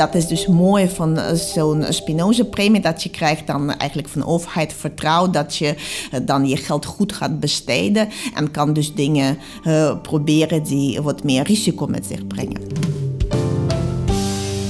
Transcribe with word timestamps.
dat 0.00 0.14
is 0.14 0.26
dus 0.26 0.46
mooi 0.46 0.88
van 0.88 1.18
eh, 1.18 1.34
zo'n 1.34 1.84
Spinoza-premie, 1.88 2.80
dat 2.80 3.02
je 3.02 3.10
krijgt 3.10 3.46
dan 3.46 3.74
eigenlijk 3.74 4.08
van 4.08 4.26
overheid 4.26 4.72
vertrouwen 4.72 5.32
dat 5.32 5.56
je 5.56 5.74
eh, 6.10 6.20
dan 6.22 6.48
je 6.48 6.56
geld 6.56 6.84
goed 6.84 7.12
gaat 7.12 7.40
besteden 7.40 8.08
en 8.34 8.50
kan 8.50 8.72
dus 8.72 8.94
dingen 8.94 9.38
uh, 9.64 10.00
proberen 10.02 10.62
die 10.62 11.00
wat 11.00 11.24
meer 11.24 11.42
risico 11.42 11.86
met 11.86 12.06
zich 12.06 12.26
brengen. 12.26 12.60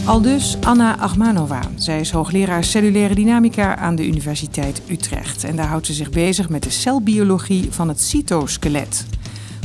Al 0.04 0.20
dus 0.20 0.56
Anna 0.60 0.98
Achmanova. 0.98 1.60
Zij 1.74 2.00
is 2.00 2.10
hoogleraar 2.10 2.64
cellulaire 2.64 3.14
dynamica 3.14 3.76
aan 3.76 3.94
de 3.94 4.06
Universiteit 4.06 4.82
Utrecht. 4.88 5.44
En 5.44 5.56
daar 5.56 5.66
houdt 5.66 5.86
ze 5.86 5.92
zich 5.92 6.10
bezig 6.10 6.48
met 6.48 6.62
de 6.62 6.70
celbiologie 6.70 7.66
van 7.70 7.88
het 7.88 8.00
cytoskelet. 8.00 9.04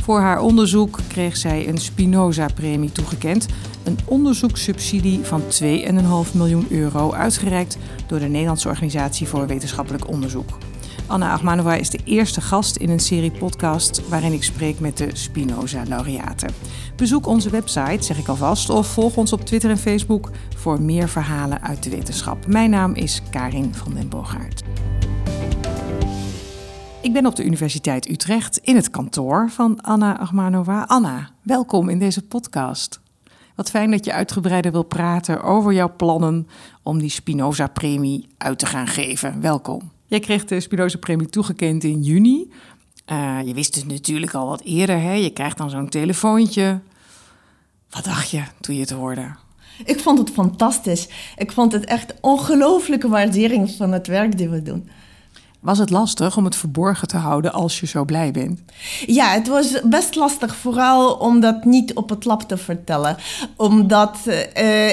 Voor 0.06 0.20
haar 0.20 0.40
onderzoek 0.40 0.98
kreeg 1.08 1.36
zij 1.36 1.68
een 1.68 1.78
Spinoza-premie 1.78 2.92
toegekend. 2.92 3.46
Een 3.84 3.98
onderzoekssubsidie 4.04 5.20
van 5.22 5.42
2,5 5.62 6.32
miljoen 6.34 6.66
euro, 6.70 7.12
uitgereikt 7.12 7.78
door 8.06 8.18
de 8.18 8.26
Nederlandse 8.26 8.68
Organisatie 8.68 9.28
voor 9.28 9.46
Wetenschappelijk 9.46 10.08
Onderzoek. 10.08 10.58
Anna 11.06 11.32
Achmanova 11.32 11.74
is 11.74 11.90
de 11.90 12.00
eerste 12.04 12.40
gast 12.40 12.76
in 12.76 12.90
een 12.90 13.00
serie 13.00 13.30
podcast 13.30 14.08
waarin 14.08 14.32
ik 14.32 14.42
spreek 14.42 14.80
met 14.80 14.96
de 14.96 15.08
Spinoza-laureaten. 15.12 16.54
Bezoek 16.96 17.26
onze 17.26 17.50
website, 17.50 18.04
zeg 18.04 18.18
ik 18.18 18.28
alvast, 18.28 18.70
of 18.70 18.86
volg 18.86 19.16
ons 19.16 19.32
op 19.32 19.44
Twitter 19.44 19.70
en 19.70 19.78
Facebook 19.78 20.30
voor 20.56 20.80
meer 20.80 21.08
verhalen 21.08 21.62
uit 21.62 21.82
de 21.82 21.90
wetenschap. 21.90 22.46
Mijn 22.46 22.70
naam 22.70 22.94
is 22.94 23.22
Karin 23.30 23.74
van 23.74 23.94
den 23.94 24.08
Boogaard. 24.08 24.65
Ik 27.06 27.12
ben 27.12 27.26
op 27.26 27.36
de 27.36 27.44
Universiteit 27.44 28.08
Utrecht 28.08 28.56
in 28.62 28.76
het 28.76 28.90
kantoor 28.90 29.50
van 29.50 29.80
Anna 29.80 30.18
Achmanova. 30.18 30.82
Anna, 30.82 31.30
welkom 31.42 31.88
in 31.88 31.98
deze 31.98 32.22
podcast. 32.22 33.00
Wat 33.54 33.70
fijn 33.70 33.90
dat 33.90 34.04
je 34.04 34.12
uitgebreider 34.12 34.72
wil 34.72 34.82
praten 34.82 35.42
over 35.42 35.72
jouw 35.72 35.96
plannen 35.96 36.48
om 36.82 36.98
die 36.98 37.10
Spinoza-premie 37.10 38.28
uit 38.38 38.58
te 38.58 38.66
gaan 38.66 38.86
geven. 38.86 39.40
Welkom. 39.40 39.90
Jij 40.06 40.20
kreeg 40.20 40.44
de 40.44 40.60
Spinoza-premie 40.60 41.28
toegekend 41.28 41.84
in 41.84 42.02
juni. 42.02 42.52
Uh, 43.12 43.38
je 43.44 43.54
wist 43.54 43.74
het 43.74 43.86
natuurlijk 43.86 44.34
al 44.34 44.48
wat 44.48 44.62
eerder, 44.62 45.00
hè? 45.00 45.12
Je 45.12 45.30
krijgt 45.30 45.58
dan 45.58 45.70
zo'n 45.70 45.88
telefoontje. 45.88 46.80
Wat 47.90 48.04
dacht 48.04 48.30
je 48.30 48.42
toen 48.60 48.74
je 48.74 48.80
het 48.80 48.90
hoorde? 48.90 49.34
Ik 49.84 50.00
vond 50.00 50.18
het 50.18 50.30
fantastisch. 50.30 51.08
Ik 51.36 51.52
vond 51.52 51.72
het 51.72 51.84
echt 51.84 52.14
ongelooflijke 52.20 53.08
waardering 53.08 53.70
van 53.70 53.92
het 53.92 54.06
werk 54.06 54.38
die 54.38 54.48
we 54.48 54.62
doen. 54.62 54.88
Was 55.66 55.78
het 55.78 55.90
lastig 55.90 56.36
om 56.36 56.44
het 56.44 56.56
verborgen 56.56 57.08
te 57.08 57.16
houden 57.16 57.52
als 57.52 57.80
je 57.80 57.86
zo 57.86 58.04
blij 58.04 58.30
bent? 58.30 58.60
Ja, 59.06 59.28
het 59.28 59.48
was 59.48 59.80
best 59.84 60.14
lastig, 60.14 60.56
vooral 60.56 61.14
om 61.14 61.40
dat 61.40 61.64
niet 61.64 61.94
op 61.94 62.08
het 62.08 62.24
lab 62.24 62.42
te 62.42 62.56
vertellen. 62.56 63.16
Omdat 63.56 64.16
uh, 64.26 64.34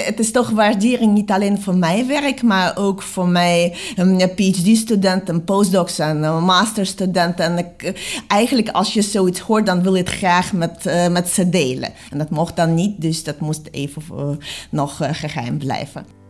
het 0.05 0.19
is 0.19 0.31
toch 0.31 0.49
waardering 0.49 1.13
niet 1.13 1.31
alleen 1.31 1.61
voor 1.61 1.75
mijn 1.75 2.07
werk, 2.07 2.41
maar 2.41 2.77
ook 2.77 3.01
voor 3.01 3.27
mij 3.27 3.75
um, 3.97 4.17
PhD-studenten, 4.17 5.43
postdocs 5.43 5.99
en 5.99 6.17
uh, 6.17 6.45
masterstudenten. 6.45 7.45
En 7.45 7.73
uh, 7.77 7.91
eigenlijk 8.27 8.69
als 8.69 8.93
je 8.93 9.01
zoiets 9.01 9.39
hoort, 9.39 9.65
dan 9.65 9.83
wil 9.83 9.95
je 9.95 10.01
het 10.01 10.11
graag 10.11 10.53
met, 10.53 11.09
met 11.11 11.29
ze 11.29 11.49
delen. 11.49 11.89
En 12.11 12.17
dat 12.17 12.29
mocht 12.29 12.55
dan 12.55 12.73
niet, 12.73 13.01
dus 13.01 13.23
dat 13.23 13.39
moest 13.39 13.67
even 13.71 14.39
nog 14.69 14.99
geheim 15.11 15.57
blijven. 15.57 16.22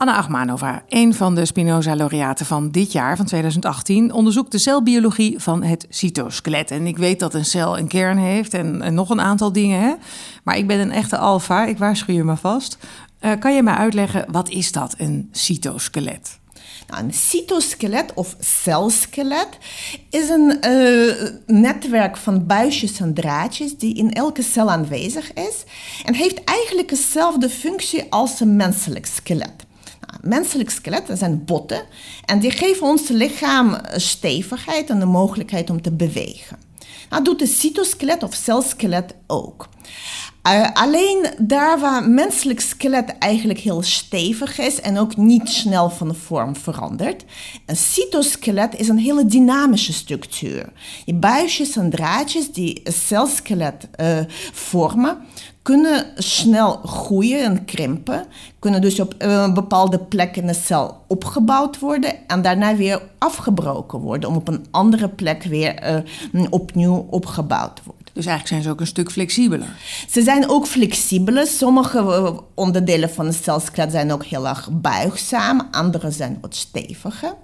Anna 0.00 0.16
Achmanova, 0.16 0.82
een 0.88 1.14
van 1.14 1.34
de 1.34 1.44
Spinoza-laureaten 1.44 2.46
van 2.46 2.70
dit 2.70 2.92
jaar, 2.92 3.16
van 3.16 3.26
2018, 3.26 4.12
onderzoekt 4.12 4.52
de 4.52 4.58
celbiologie 4.58 5.38
van 5.38 5.62
het 5.62 5.86
cytoskelet. 5.88 6.70
En 6.70 6.86
ik 6.86 6.98
weet 6.98 7.20
dat 7.20 7.34
een 7.34 7.44
cel 7.44 7.78
een 7.78 7.88
kern 7.88 8.18
heeft 8.18 8.54
en, 8.54 8.94
nog 8.94 9.10
een 9.10 9.20
aantal 9.20 9.52
dingen, 9.52 9.80
hè? 9.80 9.94
maar 10.44 10.56
ik 10.56 10.66
ben 10.66 10.78
een 10.78 10.92
echte 10.92 11.18
alfa, 11.18 11.66
ik 11.66 11.78
waarschuw 11.78 12.14
je 12.14 12.24
maar 12.24 12.36
vast. 12.36 12.78
Uh, 13.20 13.32
kan 13.38 13.54
je 13.54 13.62
mij 13.62 13.74
uitleggen, 13.74 14.24
wat 14.30 14.48
is 14.48 14.72
dat, 14.72 14.94
een 14.98 15.28
cytoskelet? 15.32 16.38
Nou, 16.88 17.04
een 17.04 17.14
cytoskelet 17.14 18.14
of 18.14 18.36
celskelet 18.38 19.48
is 20.10 20.28
een 20.28 20.58
uh, 20.66 21.30
netwerk 21.46 22.16
van 22.16 22.46
buisjes 22.46 23.00
en 23.00 23.14
draadjes 23.14 23.78
die 23.78 23.94
in 23.94 24.12
elke 24.12 24.42
cel 24.42 24.70
aanwezig 24.70 25.32
is 25.32 25.64
en 26.04 26.14
heeft 26.14 26.44
eigenlijk 26.44 26.88
dezelfde 26.88 27.48
functie 27.48 28.06
als 28.10 28.40
een 28.40 28.56
menselijk 28.56 29.06
skelet 29.06 29.68
menselijk 30.22 30.70
skelet, 30.70 31.10
zijn 31.12 31.44
botten. 31.44 31.82
En 32.24 32.38
die 32.38 32.50
geven 32.50 32.86
ons 32.86 33.08
lichaam 33.08 33.76
stevigheid 33.96 34.90
en 34.90 34.98
de 34.98 35.06
mogelijkheid 35.06 35.70
om 35.70 35.82
te 35.82 35.92
bewegen. 35.92 36.58
Dat 37.08 37.24
doet 37.24 37.38
de 37.38 37.46
cytoskelet 37.46 38.22
of 38.22 38.34
celskelet 38.34 39.14
ook. 39.26 39.68
Uh, 40.48 40.68
alleen 40.72 41.26
daar 41.38 41.80
waar 41.80 42.08
menselijk 42.08 42.60
skelet 42.60 43.18
eigenlijk 43.18 43.58
heel 43.58 43.82
stevig 43.82 44.58
is 44.58 44.80
en 44.80 44.98
ook 44.98 45.16
niet 45.16 45.48
snel 45.48 45.90
van 45.90 46.14
vorm 46.14 46.56
verandert. 46.56 47.24
Een 47.66 47.76
cytoskelet 47.76 48.78
is 48.78 48.88
een 48.88 48.98
hele 48.98 49.26
dynamische 49.26 49.92
structuur. 49.92 50.72
Je 51.04 51.14
buisjes 51.14 51.76
en 51.76 51.90
draadjes 51.90 52.52
die 52.52 52.80
een 52.84 52.92
celskelet 52.92 53.88
uh, 54.00 54.18
vormen, 54.52 55.18
kunnen 55.62 56.06
snel 56.16 56.76
groeien 56.76 57.44
en 57.44 57.64
krimpen, 57.64 58.26
kunnen 58.60 58.80
dus 58.80 59.00
op 59.00 59.14
een 59.18 59.30
eh, 59.30 59.52
bepaalde 59.52 59.98
plek 59.98 60.36
in 60.36 60.46
de 60.46 60.54
cel 60.54 61.04
opgebouwd 61.06 61.78
worden 61.78 62.28
en 62.28 62.42
daarna 62.42 62.76
weer 62.76 63.02
afgebroken 63.18 63.98
worden 63.98 64.28
om 64.28 64.36
op 64.36 64.48
een 64.48 64.66
andere 64.70 65.08
plek 65.08 65.42
weer 65.42 66.02
uh, 66.32 66.46
opnieuw 66.50 67.06
opgebouwd 67.10 67.76
te 67.76 67.82
worden. 67.84 68.00
Dus 68.12 68.26
eigenlijk 68.26 68.48
zijn 68.48 68.62
ze 68.62 68.70
ook 68.70 68.80
een 68.80 68.86
stuk 68.86 69.10
flexibeler. 69.10 69.68
Ze 70.08 70.22
zijn 70.22 70.48
ook 70.48 70.66
flexibeler. 70.66 71.46
Sommige 71.46 71.98
eh, 71.98 72.38
onderdelen 72.54 73.10
van 73.10 73.26
de 73.26 73.32
celskelet 73.32 73.90
zijn 73.90 74.12
ook 74.12 74.24
heel 74.24 74.48
erg 74.48 74.68
buigzaam, 74.72 75.68
andere 75.70 76.10
zijn 76.10 76.38
wat 76.40 76.54
steviger. 76.54 77.34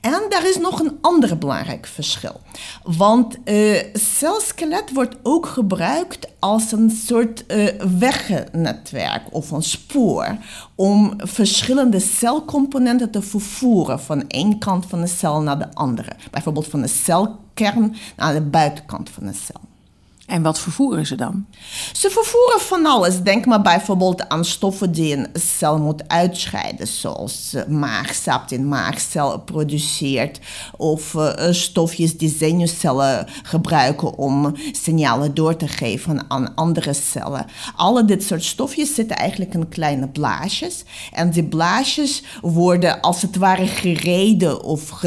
En 0.00 0.22
daar 0.28 0.48
is 0.48 0.58
nog 0.58 0.80
een 0.80 0.98
ander 1.00 1.38
belangrijk 1.38 1.86
verschil. 1.86 2.40
Want 2.82 3.36
uh, 3.44 3.82
celskelet 3.92 4.92
wordt 4.92 5.16
ook 5.22 5.46
gebruikt 5.46 6.28
als 6.38 6.72
een 6.72 6.90
soort 6.90 7.44
uh, 7.48 7.68
weggennetwerk 7.98 9.22
of 9.30 9.50
een 9.50 9.62
spoor 9.62 10.36
om 10.74 11.14
verschillende 11.16 12.00
celcomponenten 12.00 13.10
te 13.10 13.22
vervoeren 13.22 14.00
van 14.00 14.28
één 14.28 14.58
kant 14.58 14.86
van 14.86 15.00
de 15.00 15.06
cel 15.06 15.40
naar 15.40 15.58
de 15.58 15.74
andere. 15.74 16.12
Bijvoorbeeld 16.30 16.68
van 16.68 16.80
de 16.80 16.88
celkern 16.88 17.94
naar 18.16 18.32
de 18.32 18.42
buitenkant 18.42 19.10
van 19.10 19.26
de 19.26 19.32
cel. 19.32 19.71
En 20.32 20.42
wat 20.42 20.60
vervoeren 20.60 21.06
ze 21.06 21.14
dan? 21.14 21.46
Ze 21.92 22.10
vervoeren 22.10 22.60
van 22.60 22.86
alles. 22.86 23.22
Denk 23.22 23.46
maar 23.46 23.62
bijvoorbeeld 23.62 24.28
aan 24.28 24.44
stoffen 24.44 24.92
die 24.92 25.16
een 25.16 25.26
cel 25.32 25.78
moet 25.78 26.08
uitscheiden, 26.08 26.86
zoals 26.86 27.52
uh, 27.54 27.64
maagsap 27.66 28.50
een 28.50 28.68
maagcel 28.68 29.40
produceert, 29.40 30.40
of 30.76 31.14
uh, 31.14 31.32
stofjes 31.50 32.18
die 32.18 32.34
zenuwcellen 32.38 33.26
gebruiken 33.42 34.18
om 34.18 34.54
signalen 34.72 35.34
door 35.34 35.56
te 35.56 35.68
geven 35.68 36.24
aan 36.28 36.54
andere 36.54 36.92
cellen. 36.92 37.46
Alle 37.76 38.04
dit 38.04 38.22
soort 38.22 38.44
stofjes 38.44 38.94
zitten 38.94 39.16
eigenlijk 39.16 39.54
in 39.54 39.68
kleine 39.68 40.08
blaasjes. 40.08 40.84
En 41.12 41.30
die 41.30 41.44
blaasjes 41.44 42.22
worden 42.40 43.00
als 43.00 43.22
het 43.22 43.36
ware 43.36 43.66
gereden 43.66 44.62
of 44.62 45.02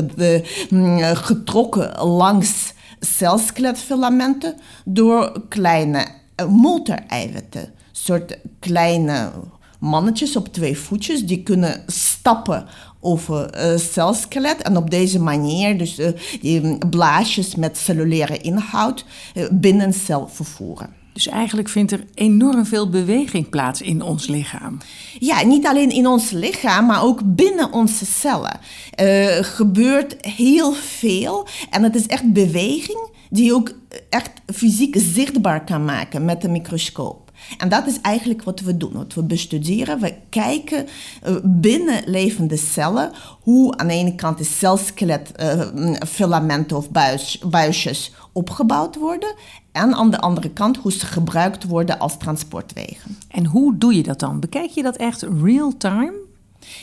mm, 0.70 1.16
getrokken 1.16 2.06
langs 2.06 2.74
celskeletfilamenten 3.00 4.56
door 4.86 5.42
kleine 5.50 6.08
uh, 6.42 6.48
motoreiwitten. 6.48 7.74
soort 7.92 8.38
kleine 8.60 9.32
mannetjes 9.80 10.36
op 10.36 10.48
twee 10.48 10.78
voetjes 10.78 11.26
die 11.26 11.44
kunnen 11.44 11.84
stappen 11.88 12.66
over 13.00 13.72
uh, 13.72 13.78
celskelet 13.78 14.62
en 14.62 14.78
op 14.78 14.90
deze 14.90 15.20
manier 15.20 15.78
dus 15.78 16.00
uh, 16.00 16.08
die 16.42 16.88
blaasjes 16.90 17.56
met 17.56 17.78
cellulaire 17.78 18.38
inhoud 18.38 19.06
binnen 19.52 19.94
cel 19.94 20.28
vervoeren. 20.28 21.05
Dus 21.16 21.28
eigenlijk 21.28 21.70
vindt 21.70 21.92
er 21.92 22.06
enorm 22.14 22.66
veel 22.66 22.90
beweging 22.90 23.50
plaats 23.50 23.82
in 23.82 24.02
ons 24.02 24.28
lichaam. 24.28 24.78
Ja, 25.20 25.44
niet 25.44 25.66
alleen 25.66 25.90
in 25.90 26.08
ons 26.08 26.30
lichaam, 26.30 26.86
maar 26.86 27.04
ook 27.04 27.36
binnen 27.36 27.72
onze 27.72 28.06
cellen. 28.06 28.60
Er 28.92 29.44
gebeurt 29.44 30.26
heel 30.26 30.74
veel 30.74 31.48
en 31.70 31.84
het 31.84 31.96
is 31.96 32.08
echt 32.08 32.34
beweging 32.34 33.10
die 33.30 33.54
ook 33.54 33.72
echt 34.10 34.32
fysiek 34.54 34.96
zichtbaar 34.98 35.64
kan 35.64 35.86
maken 35.86 36.26
met 36.26 36.44
een 36.44 36.52
microscoop. 36.52 37.32
En 37.58 37.70
dat 37.70 37.88
is 37.88 38.02
eigenlijk 38.02 38.44
wat 38.44 38.60
we 38.60 38.78
doen, 38.78 38.94
wat 38.94 39.14
we 39.14 39.24
bestuderen. 39.24 40.00
We 40.00 40.14
kijken 40.30 40.88
uh, 41.28 41.36
binnen 41.44 42.04
levende 42.06 42.58
cellen 42.58 43.12
hoe 43.42 43.78
aan 43.78 43.88
de 43.88 43.94
ene 43.94 44.16
kant 44.16 44.38
de 44.38 44.44
celskeletfilamenten 44.44 46.78
uh, 46.78 46.84
of 46.84 46.92
buis, 46.92 47.40
buisjes 47.46 48.14
opgebouwd 48.34 48.96
worden. 48.96 49.36
En 49.76 49.94
aan 49.94 50.12
de 50.12 50.20
andere 50.20 50.50
kant 50.50 50.78
hoe 50.78 50.92
ze 50.92 51.06
gebruikt 51.06 51.64
worden 51.64 52.00
als 52.00 52.18
transportwegen. 52.18 53.18
En 53.30 53.46
hoe 53.46 53.78
doe 53.78 53.96
je 53.96 54.04
dat 54.04 54.20
dan? 54.20 54.40
Bekijk 54.40 54.70
je 54.70 54.84
dat 54.84 54.96
echt 54.96 55.22
real 55.44 55.78
time? 55.78 56.14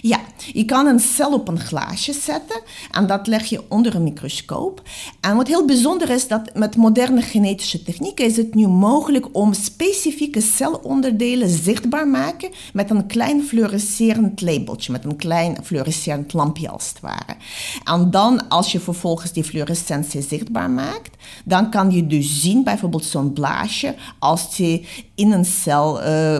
Ja, 0.00 0.20
je 0.52 0.64
kan 0.64 0.86
een 0.86 1.00
cel 1.00 1.32
op 1.32 1.48
een 1.48 1.60
glaasje 1.60 2.12
zetten 2.12 2.60
en 2.90 3.06
dat 3.06 3.26
leg 3.26 3.44
je 3.44 3.62
onder 3.68 3.94
een 3.94 4.02
microscoop. 4.02 4.82
En 5.20 5.36
wat 5.36 5.48
heel 5.48 5.64
bijzonder 5.64 6.10
is, 6.10 6.28
dat 6.28 6.54
met 6.54 6.76
moderne 6.76 7.22
genetische 7.22 7.82
technieken 7.82 8.24
is 8.24 8.36
het 8.36 8.54
nu 8.54 8.66
mogelijk 8.66 9.26
om 9.32 9.52
specifieke 9.52 10.40
celonderdelen 10.40 11.48
zichtbaar 11.48 12.08
maken 12.08 12.50
met 12.72 12.90
een 12.90 13.06
klein 13.06 13.42
fluorescerend 13.42 14.40
labeltje, 14.40 14.92
met 14.92 15.04
een 15.04 15.16
klein 15.16 15.56
fluorescerend 15.64 16.32
lampje 16.32 16.68
als 16.68 16.88
het 16.88 17.00
ware. 17.00 17.36
En 17.84 18.10
dan, 18.10 18.48
als 18.48 18.72
je 18.72 18.80
vervolgens 18.80 19.32
die 19.32 19.44
fluorescentie 19.44 20.22
zichtbaar 20.22 20.70
maakt, 20.70 21.16
dan 21.44 21.70
kan 21.70 21.90
je 21.90 22.06
dus 22.06 22.40
zien, 22.40 22.64
bijvoorbeeld 22.64 23.04
zo'n 23.04 23.32
blaasje, 23.32 23.94
als 24.18 24.56
die 24.56 24.86
in 25.14 25.32
een 25.32 25.44
cel 25.44 26.02
uh, 26.02 26.36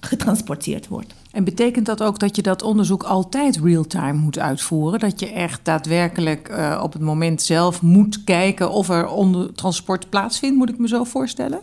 getransporteerd 0.00 0.88
wordt. 0.88 1.14
En 1.36 1.44
betekent 1.44 1.86
dat 1.86 2.02
ook 2.02 2.18
dat 2.18 2.36
je 2.36 2.42
dat 2.42 2.62
onderzoek 2.62 3.02
altijd 3.02 3.60
real-time 3.62 4.12
moet 4.12 4.38
uitvoeren? 4.38 4.98
Dat 4.98 5.20
je 5.20 5.32
echt 5.32 5.60
daadwerkelijk 5.62 6.48
uh, 6.48 6.80
op 6.82 6.92
het 6.92 7.02
moment 7.02 7.42
zelf 7.42 7.82
moet 7.82 8.24
kijken 8.24 8.70
of 8.70 8.88
er 8.88 9.08
onder 9.08 9.54
transport 9.54 10.10
plaatsvindt? 10.10 10.56
Moet 10.56 10.68
ik 10.68 10.78
me 10.78 10.88
zo 10.88 11.04
voorstellen? 11.04 11.60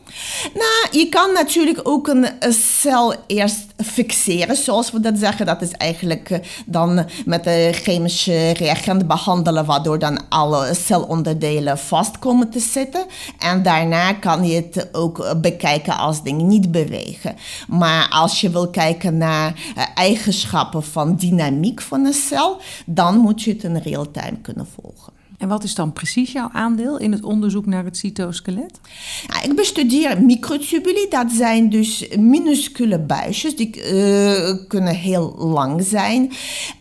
Nou, 0.53 0.99
je 0.99 1.09
kan 1.09 1.33
natuurlijk 1.33 1.79
ook 1.83 2.07
een, 2.07 2.25
cel 2.49 3.15
eerst 3.27 3.72
fixeren, 3.83 4.55
zoals 4.55 4.91
we 4.91 4.99
dat 4.99 5.17
zeggen. 5.17 5.45
Dat 5.45 5.61
is 5.61 5.71
eigenlijk 5.71 6.29
uh, 6.29 6.37
dan 6.65 7.05
met 7.25 7.43
de 7.43 7.69
chemische 7.71 8.51
reagent 8.51 9.07
behandelen, 9.07 9.65
waardoor 9.65 9.99
dan 9.99 10.29
alle 10.29 10.73
celonderdelen 10.73 11.77
vast 11.77 12.19
komen 12.19 12.49
te 12.49 12.59
zitten. 12.59 13.05
En 13.39 13.63
daarna 13.63 14.13
kan 14.13 14.45
je 14.45 14.55
het 14.55 14.89
ook 14.91 15.41
bekijken 15.41 15.97
als 15.97 16.23
dingen 16.23 16.47
niet 16.47 16.71
bewegen. 16.71 17.35
Maar 17.67 18.07
als 18.09 18.41
je 18.41 18.49
wil 18.49 18.69
kijken 18.69 19.17
naar 19.17 19.53
uh, 19.77 19.83
eigenschappen 19.95 20.83
van 20.83 21.15
dynamiek 21.15 21.81
van 21.81 22.05
een 22.05 22.13
cel, 22.13 22.61
dan 22.85 23.17
moet 23.17 23.41
je 23.41 23.51
het 23.51 23.63
in 23.63 23.77
real-time 23.77 24.37
kunnen 24.41 24.67
volgen. 24.67 25.22
En 25.43 25.49
wat 25.49 25.63
is 25.63 25.75
dan 25.75 25.93
precies 25.93 26.31
jouw 26.31 26.49
aandeel 26.51 26.97
in 26.97 27.11
het 27.11 27.23
onderzoek 27.23 27.65
naar 27.65 27.83
het 27.83 27.97
cytoskelet? 27.97 28.79
Ik 29.43 29.55
bestudeer 29.55 30.21
microtubuli. 30.23 31.05
Dat 31.09 31.31
zijn 31.31 31.69
dus 31.69 32.07
minuscule 32.17 32.99
buisjes. 32.99 33.55
Die 33.55 33.93
uh, 33.93 34.53
kunnen 34.67 34.95
heel 34.95 35.35
lang 35.37 35.83
zijn. 35.83 36.31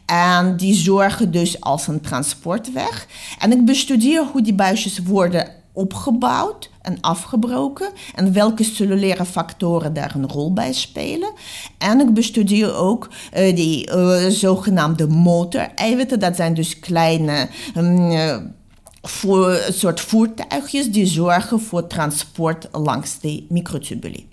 En 0.06 0.56
die 0.56 0.75
zorgen 0.75 1.31
dus 1.31 1.61
als 1.61 1.87
een 1.87 2.00
transportweg. 2.00 3.06
En 3.38 3.53
ik 3.53 3.64
bestudeer 3.64 4.25
hoe 4.32 4.43
die 4.43 4.55
buisjes 4.55 4.99
worden 4.99 5.62
opgebouwd 5.73 6.71
en 6.83 7.01
afgebroken 7.01 7.91
en 8.15 8.33
welke 8.33 8.65
cellulaire 8.65 9.25
factoren 9.25 9.95
daar 9.95 10.15
een 10.15 10.29
rol 10.29 10.53
bij 10.53 10.73
spelen. 10.73 11.33
En 11.79 12.01
ik 12.01 12.15
bestudeer 12.15 12.75
ook 12.75 13.09
uh, 13.37 13.57
die 13.57 13.91
uh, 13.91 14.27
zogenaamde 14.29 15.07
motoreiwitten. 15.07 16.21
Dat 16.21 16.37
zijn 16.37 16.55
dus 16.55 16.79
kleine 16.79 17.49
um, 17.77 18.55
voor, 19.03 19.61
soort 19.69 20.01
voertuigjes 20.01 20.91
die 20.91 21.07
zorgen 21.07 21.61
voor 21.61 21.87
transport 21.87 22.69
langs 22.73 23.19
de 23.19 23.47
microtubuli. 23.49 24.29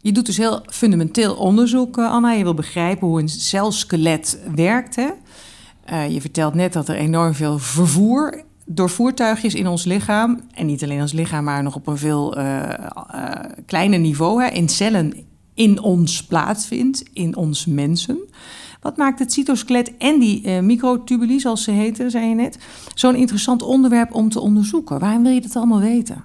Je 0.00 0.12
doet 0.12 0.26
dus 0.26 0.36
heel 0.36 0.62
fundamenteel 0.66 1.34
onderzoek, 1.34 1.98
Anna. 1.98 2.32
Je 2.32 2.42
wil 2.42 2.54
begrijpen 2.54 3.06
hoe 3.06 3.20
een 3.20 3.28
celskelet 3.28 4.38
werkt. 4.54 4.96
Hè? 4.96 5.08
Je 6.04 6.20
vertelt 6.20 6.54
net 6.54 6.72
dat 6.72 6.88
er 6.88 6.96
enorm 6.96 7.34
veel 7.34 7.58
vervoer 7.58 8.46
door 8.70 8.90
voertuigjes 8.90 9.54
in 9.54 9.66
ons 9.66 9.84
lichaam, 9.84 10.40
en 10.54 10.66
niet 10.66 10.82
alleen 10.82 11.00
ons 11.00 11.12
lichaam, 11.12 11.44
maar 11.44 11.62
nog 11.62 11.74
op 11.74 11.86
een 11.86 11.98
veel 11.98 12.38
uh, 12.38 12.62
kleiner 13.66 13.98
niveau, 13.98 14.44
in 14.44 14.68
cellen 14.68 15.12
in 15.54 15.82
ons 15.82 16.24
plaatsvindt, 16.24 17.02
in 17.12 17.36
ons 17.36 17.66
mensen. 17.66 18.18
Wat 18.80 18.96
maakt 18.96 19.18
het 19.18 19.32
cytoskelet 19.32 19.96
en 19.96 20.18
die 20.18 20.42
uh, 20.46 20.60
microtubuli, 20.60 21.40
zoals 21.40 21.64
ze 21.64 21.70
heten, 21.70 22.10
zei 22.10 22.28
je 22.28 22.34
net, 22.34 22.58
zo'n 22.94 23.14
interessant 23.14 23.62
onderwerp 23.62 24.14
om 24.14 24.28
te 24.28 24.40
onderzoeken? 24.40 24.98
Waarom 24.98 25.22
wil 25.22 25.32
je 25.32 25.40
dat 25.40 25.56
allemaal 25.56 25.80
weten? 25.80 26.24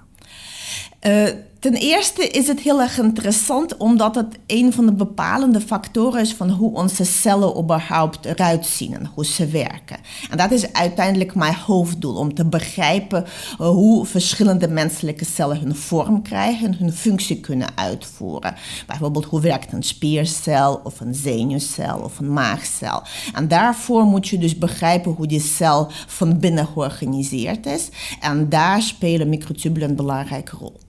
Ten 1.64 1.74
eerste 1.74 2.28
is 2.28 2.46
het 2.48 2.60
heel 2.60 2.80
erg 2.80 2.98
interessant 2.98 3.76
omdat 3.76 4.14
het 4.14 4.38
een 4.46 4.72
van 4.72 4.86
de 4.86 4.92
bepalende 4.92 5.60
factoren 5.60 6.20
is 6.20 6.34
van 6.34 6.50
hoe 6.50 6.74
onze 6.74 7.04
cellen 7.04 7.58
überhaupt 7.58 8.24
eruit 8.24 8.66
zien 8.66 8.94
en 8.94 9.10
hoe 9.14 9.24
ze 9.24 9.46
werken. 9.46 9.96
En 10.30 10.36
dat 10.36 10.50
is 10.50 10.72
uiteindelijk 10.72 11.34
mijn 11.34 11.54
hoofddoel, 11.54 12.14
om 12.14 12.34
te 12.34 12.44
begrijpen 12.44 13.24
eh, 13.24 13.68
hoe 13.68 14.06
verschillende 14.06 14.68
menselijke 14.68 15.24
cellen 15.24 15.58
hun 15.58 15.76
vorm 15.76 16.22
krijgen 16.22 16.66
en 16.66 16.74
hun 16.78 16.92
functie 16.92 17.40
kunnen 17.40 17.68
uitvoeren. 17.74 18.54
Bijvoorbeeld 18.86 19.24
hoe 19.24 19.40
werkt 19.40 19.72
een 19.72 19.82
spiercel 19.82 20.80
of 20.84 21.00
een 21.00 21.14
zenuwcel 21.14 21.98
of 21.98 22.18
een 22.18 22.32
maagcel. 22.32 23.02
En 23.34 23.48
daarvoor 23.48 24.04
moet 24.04 24.28
je 24.28 24.38
dus 24.38 24.58
begrijpen 24.58 25.12
hoe 25.12 25.26
die 25.26 25.40
cel 25.40 25.90
van 26.06 26.38
binnen 26.38 26.66
georganiseerd 26.66 27.66
is. 27.66 27.88
En 28.20 28.48
daar 28.48 28.82
spelen 28.82 29.28
microtubulen 29.28 29.88
een 29.88 29.96
belangrijke 29.96 30.56
rol. 30.56 30.80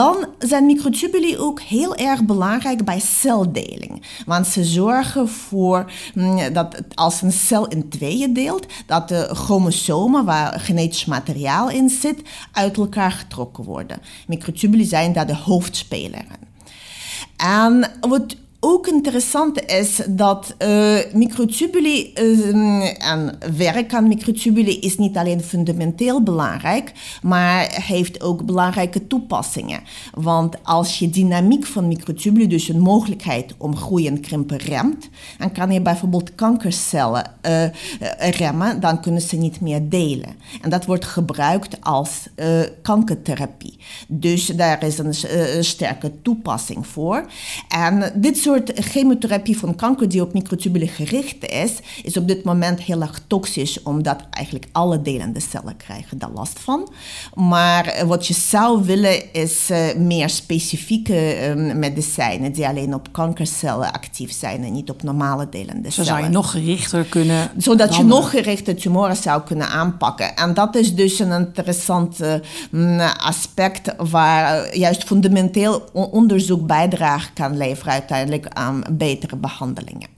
Dan 0.00 0.26
zijn 0.38 0.66
microtubuli 0.66 1.38
ook 1.38 1.60
heel 1.60 1.96
erg 1.96 2.24
belangrijk 2.24 2.84
bij 2.84 3.00
celdeling. 3.00 4.02
Want 4.26 4.46
ze 4.46 4.64
zorgen 4.64 5.28
voor 5.28 5.92
mm, 6.14 6.52
dat 6.52 6.82
als 6.94 7.22
een 7.22 7.32
cel 7.32 7.68
in 7.68 7.88
tweeën 7.88 8.32
deelt, 8.32 8.66
dat 8.86 9.08
de 9.08 9.28
chromosomen 9.32 10.24
waar 10.24 10.60
genetisch 10.60 11.04
materiaal 11.04 11.70
in 11.70 11.88
zit, 11.88 12.22
uit 12.52 12.76
elkaar 12.76 13.12
getrokken 13.12 13.64
worden. 13.64 13.98
Microtubuli 14.26 14.84
zijn 14.84 15.12
daar 15.12 15.26
de 15.26 15.36
hoofdspeler 15.36 16.24
En 17.36 17.90
wat 18.00 18.36
ook 18.60 18.86
interessant 18.86 19.64
is 19.64 20.00
dat 20.08 20.54
uh, 20.58 20.98
microtubuli 21.12 22.12
uh, 22.14 23.10
en 23.10 23.38
werk 23.56 23.94
aan 23.94 24.08
microtubuli 24.08 24.78
is 24.78 24.98
niet 24.98 25.16
alleen 25.16 25.40
fundamenteel 25.40 26.22
belangrijk, 26.22 26.92
maar 27.22 27.82
heeft 27.86 28.22
ook 28.22 28.44
belangrijke 28.44 29.06
toepassingen. 29.06 29.80
Want 30.14 30.56
als 30.64 30.98
je 30.98 31.10
dynamiek 31.10 31.66
van 31.66 31.88
microtubuli, 31.88 32.46
dus 32.46 32.68
een 32.68 32.80
mogelijkheid 32.80 33.54
om 33.58 33.76
groei 33.76 34.06
en 34.06 34.20
krimpen 34.20 34.56
remt, 34.56 35.08
dan 35.38 35.52
kan 35.52 35.70
je 35.70 35.80
bijvoorbeeld 35.80 36.34
kankercellen 36.34 37.30
uh, 37.46 37.64
remmen, 38.30 38.80
dan 38.80 39.00
kunnen 39.00 39.22
ze 39.22 39.36
niet 39.36 39.60
meer 39.60 39.88
delen. 39.88 40.34
En 40.60 40.70
dat 40.70 40.84
wordt 40.84 41.04
gebruikt 41.04 41.76
als 41.80 42.28
kankertherapie. 42.82 43.78
Dus 44.08 44.46
daar 44.46 44.84
is 44.84 44.98
een 44.98 45.14
sterke 45.64 46.12
toepassing 46.22 46.86
voor. 46.86 47.26
En 47.68 48.12
dit 48.14 48.36
soort 48.36 48.49
soort 48.50 48.72
chemotherapie 48.74 49.58
van 49.58 49.74
kanker 49.76 50.08
die 50.08 50.22
op 50.22 50.32
microtubulen 50.32 50.88
gericht 50.88 51.50
is, 51.50 51.72
is 52.02 52.16
op 52.16 52.28
dit 52.28 52.44
moment 52.44 52.80
heel 52.80 53.00
erg 53.00 53.20
toxisch, 53.26 53.82
omdat 53.82 54.16
eigenlijk 54.30 54.66
alle 54.72 55.02
delende 55.02 55.40
cellen 55.40 55.76
krijgen 55.76 56.18
daar 56.18 56.30
last 56.34 56.58
van. 56.58 56.92
Maar 57.34 57.86
eh, 57.86 58.06
wat 58.06 58.26
je 58.26 58.34
zou 58.34 58.84
willen 58.84 59.32
is 59.32 59.70
uh, 59.70 59.94
meer 59.96 60.28
specifieke 60.28 61.48
um, 61.48 61.78
medicijnen 61.78 62.52
die 62.52 62.66
alleen 62.66 62.94
op 62.94 63.12
kankercellen 63.12 63.92
actief 63.92 64.32
zijn 64.32 64.64
en 64.64 64.72
niet 64.72 64.90
op 64.90 65.02
normale 65.02 65.48
delende 65.48 65.90
Zo 65.90 66.02
cellen. 66.02 66.06
Zo 66.06 66.12
zou 66.12 66.24
je 66.24 66.28
nog 66.28 66.50
gerichter 66.50 67.04
kunnen. 67.04 67.50
Zodat 67.56 67.96
je 67.96 68.04
nog 68.04 68.30
gerichte 68.30 68.74
tumoren 68.74 69.16
zou 69.16 69.42
kunnen 69.42 69.68
aanpakken. 69.68 70.36
En 70.36 70.54
dat 70.54 70.76
is 70.76 70.94
dus 70.94 71.18
een 71.18 71.32
interessant 71.32 72.18
uh, 72.70 73.10
aspect 73.16 73.94
waar 74.10 74.76
juist 74.76 75.04
fundamenteel 75.04 75.88
onderzoek 75.92 76.66
bijdrage 76.66 77.32
kan 77.32 77.56
leveren 77.56 77.92
uiteindelijk 77.92 78.39
aan 78.48 78.84
betere 78.90 79.36
behandelingen. 79.36 80.08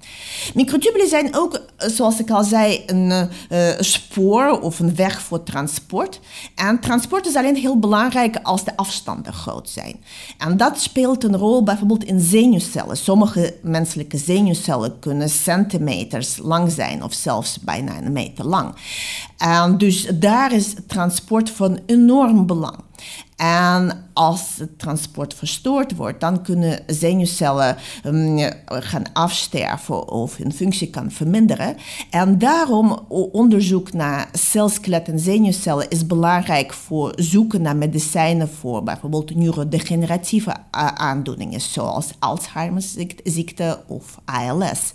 Microtubulen 0.55 1.09
zijn 1.09 1.37
ook, 1.37 1.61
zoals 1.77 2.21
ik 2.21 2.31
al 2.31 2.45
zei, 2.45 2.83
een 2.87 3.29
uh, 3.51 3.69
spoor 3.79 4.61
of 4.61 4.79
een 4.79 4.95
weg 4.95 5.23
voor 5.23 5.43
transport. 5.43 6.21
En 6.55 6.81
transport 6.81 7.27
is 7.27 7.35
alleen 7.35 7.57
heel 7.57 7.79
belangrijk 7.79 8.39
als 8.43 8.65
de 8.65 8.77
afstanden 8.77 9.33
groot 9.33 9.69
zijn. 9.69 9.97
En 10.39 10.57
dat 10.57 10.81
speelt 10.81 11.25
een 11.25 11.37
rol 11.37 11.63
bijvoorbeeld 11.63 12.05
in 12.05 12.21
zenuwcellen. 12.21 12.97
Sommige 12.97 13.55
menselijke 13.63 14.17
zenuwcellen 14.19 14.99
kunnen 14.99 15.29
centimeters 15.29 16.39
lang 16.43 16.73
zijn 16.73 17.03
of 17.03 17.13
zelfs 17.13 17.59
bijna 17.61 17.97
een 17.97 18.13
meter 18.13 18.47
lang. 18.47 18.75
En 19.37 19.79
dus 19.79 20.07
daar 20.15 20.53
is 20.53 20.75
transport 20.87 21.51
van 21.51 21.79
enorm 21.87 22.47
belang. 22.47 22.77
En 23.43 24.11
als 24.13 24.57
het 24.59 24.79
transport 24.79 25.35
verstoord 25.35 25.97
wordt, 25.97 26.21
dan 26.21 26.43
kunnen 26.43 26.83
zenuwcellen 26.87 27.77
um, 28.07 28.51
gaan 28.67 29.13
afsterven 29.13 30.09
of 30.09 30.37
hun 30.37 30.53
functie 30.53 30.91
kan 30.91 31.11
verminderen. 31.11 31.77
En 32.11 32.39
daarom 32.39 33.07
onderzoek 33.09 33.93
naar 33.93 34.29
celskelet 34.33 35.09
en 35.09 35.19
zenuwcellen 35.19 35.89
is 35.89 36.07
belangrijk 36.07 36.73
voor 36.73 37.13
zoeken 37.17 37.63
naar 37.63 37.77
medicijnen 37.77 38.49
voor 38.49 38.83
bijvoorbeeld 38.83 39.35
neurodegeneratieve 39.35 40.55
aandoeningen 40.95 41.61
zoals 41.61 42.11
Alzheimer's 42.19 42.97
ziekte 43.25 43.83
of 43.87 44.19
ALS. 44.25 44.93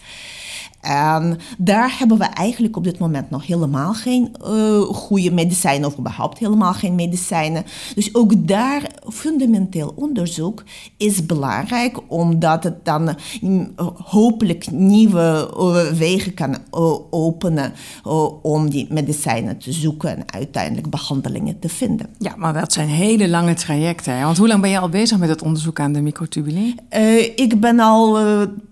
En 0.87 1.37
daar 1.57 1.95
hebben 1.99 2.17
we 2.17 2.23
eigenlijk 2.23 2.75
op 2.75 2.83
dit 2.83 2.99
moment 2.99 3.29
nog 3.29 3.47
helemaal 3.47 3.93
geen 3.93 4.35
uh, 4.41 4.81
goede 4.81 5.31
medicijnen, 5.31 5.87
of 5.87 5.97
überhaupt 5.97 6.37
helemaal 6.37 6.73
geen 6.73 6.95
medicijnen. 6.95 7.63
Dus 7.95 8.15
ook 8.15 8.47
daar 8.47 8.81
fundamenteel 9.09 9.93
onderzoek 9.95 10.63
is 10.97 11.25
belangrijk, 11.25 11.99
omdat 12.07 12.63
het 12.63 12.85
dan 12.85 13.15
mm, 13.41 13.71
hopelijk 14.03 14.71
nieuwe 14.71 15.53
uh, 15.57 15.97
wegen 15.97 16.33
kan 16.33 16.49
uh, 16.49 16.95
openen 17.09 17.73
om 18.41 18.69
die 18.69 18.87
medicijnen 18.89 19.57
te 19.57 19.71
zoeken 19.71 20.17
en 20.17 20.23
uiteindelijk 20.25 20.89
behandelingen 20.89 21.59
te 21.59 21.69
vinden. 21.69 22.07
Ja, 22.17 22.33
maar 22.37 22.53
dat 22.53 22.73
zijn 22.73 22.87
hele 22.87 23.29
lange 23.29 23.53
trajecten. 23.53 24.17
Hè? 24.17 24.23
Want 24.23 24.37
hoe 24.37 24.47
lang 24.47 24.61
ben 24.61 24.69
je 24.69 24.79
al 24.79 24.89
bezig 24.89 25.17
met 25.17 25.29
het 25.29 25.41
onderzoek 25.41 25.79
aan 25.79 25.93
de 25.93 26.01
microtubuli? 26.01 26.75
ik 27.35 27.59
ben 27.59 27.79
al 27.79 28.17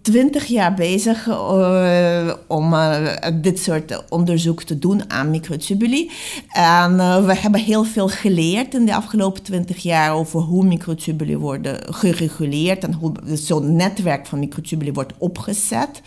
twintig 0.01 0.45
jaar 0.45 0.73
bezig 0.73 1.27
uh, 1.27 2.04
om 2.47 2.73
uh, 2.73 3.07
dit 3.41 3.59
soort 3.59 4.03
onderzoek 4.09 4.63
te 4.63 4.79
doen 4.79 5.11
aan 5.11 5.29
microtubuli. 5.29 6.11
En 6.51 6.93
uh, 6.93 7.25
we 7.25 7.35
hebben 7.35 7.61
heel 7.61 7.83
veel 7.83 8.07
geleerd 8.07 8.73
in 8.73 8.85
de 8.85 8.95
afgelopen 8.95 9.43
twintig 9.43 9.77
jaar 9.77 10.13
over 10.13 10.39
hoe 10.39 10.65
microtubuli 10.65 11.37
worden 11.37 11.93
gereguleerd 11.93 12.83
en 12.83 12.93
hoe 12.93 13.11
zo'n 13.33 13.75
netwerk 13.75 14.25
van 14.25 14.39
microtubuli 14.39 14.91
wordt 14.91 15.13
opgezet. 15.17 16.01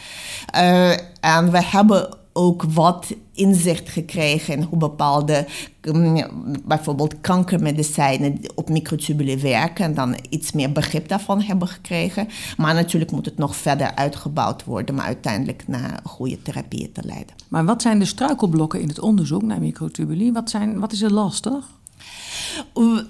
en 1.21 1.51
we 1.51 1.63
hebben 1.63 2.17
ook 2.39 2.63
wat 2.63 3.15
inzicht 3.39 3.89
gekregen 3.89 4.55
in 4.55 4.63
hoe 4.63 4.79
bepaalde, 4.79 5.47
mm, 5.93 6.27
bijvoorbeeld 6.65 7.21
kankermedicijnen 7.21 8.41
op 8.55 8.69
microtubuli 8.69 9.39
werken 9.39 9.85
en 9.85 9.95
dan 9.95 10.17
iets 10.29 10.53
meer 10.53 10.73
begrip 10.73 11.09
daarvan 11.09 11.43
hebben 11.43 11.69
gekregen. 11.69 12.29
Maar 12.57 12.75
natuurlijk 12.75 13.11
moet 13.11 13.25
het 13.25 13.39
nog 13.39 13.57
verder 13.57 13.95
uitgebouwd 13.95 14.65
worden, 14.65 14.95
maar 14.95 15.05
uiteindelijk 15.05 15.65
naar 15.67 16.01
goede 16.05 16.43
therapieën 16.43 16.93
te 16.93 17.03
leiden. 17.05 17.35
Maar 17.49 17.65
wat 17.65 17.83
zijn 17.83 17.99
de 17.99 18.05
struikelblokken 18.05 18.81
in 18.81 18.89
het 18.89 19.01
onderzoek 19.01 19.43
naar 19.43 19.61
microtubuli? 19.61 20.33
Wat, 20.33 20.51
zijn, 20.51 20.79
wat 20.79 20.93
is 20.93 21.03
er 21.03 21.13
lastig? 21.13 21.78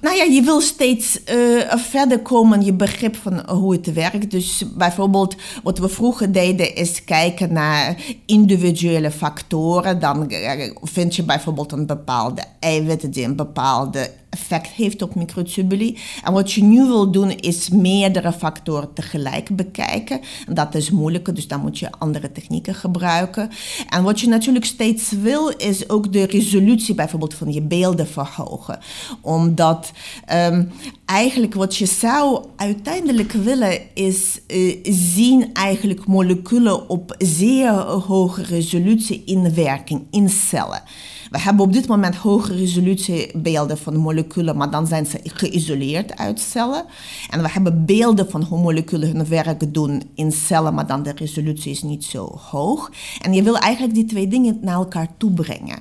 Nou 0.00 0.16
ja, 0.16 0.25
je 0.25 0.42
wil 0.44 0.61
steeds 0.61 1.20
uh, 1.25 1.75
verder 1.76 2.18
komen 2.18 2.64
je 2.64 2.73
begrip 2.73 3.16
van 3.16 3.50
hoe 3.50 3.73
het 3.73 3.92
werkt. 3.92 4.30
Dus 4.30 4.64
bijvoorbeeld, 4.75 5.37
wat 5.62 5.78
we 5.78 5.88
vroeger 5.88 6.32
deden, 6.32 6.75
is 6.75 7.04
kijken 7.04 7.52
naar 7.52 7.97
individuele 8.26 9.11
factoren. 9.11 10.00
Dan 10.00 10.30
eh, 10.30 10.70
vind 10.82 11.16
je 11.16 11.23
bijvoorbeeld 11.23 11.73
een 11.73 11.87
bepaalde 11.87 12.42
eiwit 12.61 13.12
die 13.12 13.25
een 13.25 13.37
bepaalde 13.37 14.11
effect 14.38 14.68
heeft 14.68 15.02
op 15.02 15.14
microtubuli. 15.14 15.99
En 16.25 16.33
wat 16.33 16.52
je 16.52 16.62
nu 16.62 16.87
wil 16.87 17.11
doen 17.11 17.30
is 17.30 17.68
meerdere 17.68 18.33
factoren 18.33 18.92
tegelijk 18.92 19.57
bekijken. 19.57 20.21
En 20.47 20.54
dat 20.54 20.75
is 20.75 20.90
moeilijker, 20.90 21.35
dus 21.35 21.49
dan 21.49 21.61
moet 21.61 21.78
je 21.78 21.90
andere 21.99 22.33
technieken 22.33 22.75
gebruiken. 22.75 23.50
En 23.88 24.02
wat 24.02 24.21
je 24.21 24.28
natuurlijk 24.28 24.64
steeds 24.64 25.11
wil 25.11 25.49
is 25.49 25.88
ook 25.88 26.12
de 26.12 26.25
resolutie 26.26 26.95
bijvoorbeeld 26.95 27.35
van 27.35 27.52
je 27.52 27.62
beelden 27.62 28.07
verhogen. 28.07 28.78
Omdat 29.21 29.92
um, 30.33 30.71
eigenlijk 31.04 31.54
wat 31.54 31.76
je 31.76 31.87
zou 31.87 32.45
uiteindelijk 32.57 33.33
willen 33.33 33.80
is 33.95 34.40
uh, 34.47 34.76
zien 34.83 35.50
eigenlijk 35.52 36.07
moleculen 36.07 36.88
op 36.88 37.14
zeer 37.18 37.71
hoge 37.85 38.42
resolutie 38.42 39.23
in 39.25 39.54
werking 39.54 40.07
in 40.11 40.28
cellen. 40.28 40.83
We 41.30 41.40
hebben 41.40 41.64
op 41.64 41.73
dit 41.73 41.88
moment 41.88 42.16
hoge 42.16 42.54
resolutiebeelden 42.54 43.78
van 43.78 43.97
moleculen, 43.97 44.56
maar 44.56 44.70
dan 44.70 44.87
zijn 44.87 45.06
ze 45.06 45.20
geïsoleerd 45.23 46.16
uit 46.16 46.40
cellen. 46.40 46.85
En 47.30 47.42
we 47.42 47.49
hebben 47.50 47.85
beelden 47.85 48.30
van 48.30 48.42
hoe 48.42 48.61
moleculen 48.61 49.16
hun 49.16 49.28
werk 49.28 49.75
doen 49.75 50.02
in 50.14 50.32
cellen, 50.32 50.75
maar 50.75 50.87
dan 50.87 51.02
de 51.02 51.12
resolutie 51.14 51.70
is 51.70 51.82
niet 51.82 52.04
zo 52.04 52.38
hoog. 52.50 52.90
En 53.20 53.32
je 53.32 53.42
wil 53.42 53.58
eigenlijk 53.58 53.94
die 53.94 54.04
twee 54.04 54.28
dingen 54.28 54.58
naar 54.61 54.75
elkaar 54.75 55.08
toe 55.16 55.32
brengen. 55.32 55.78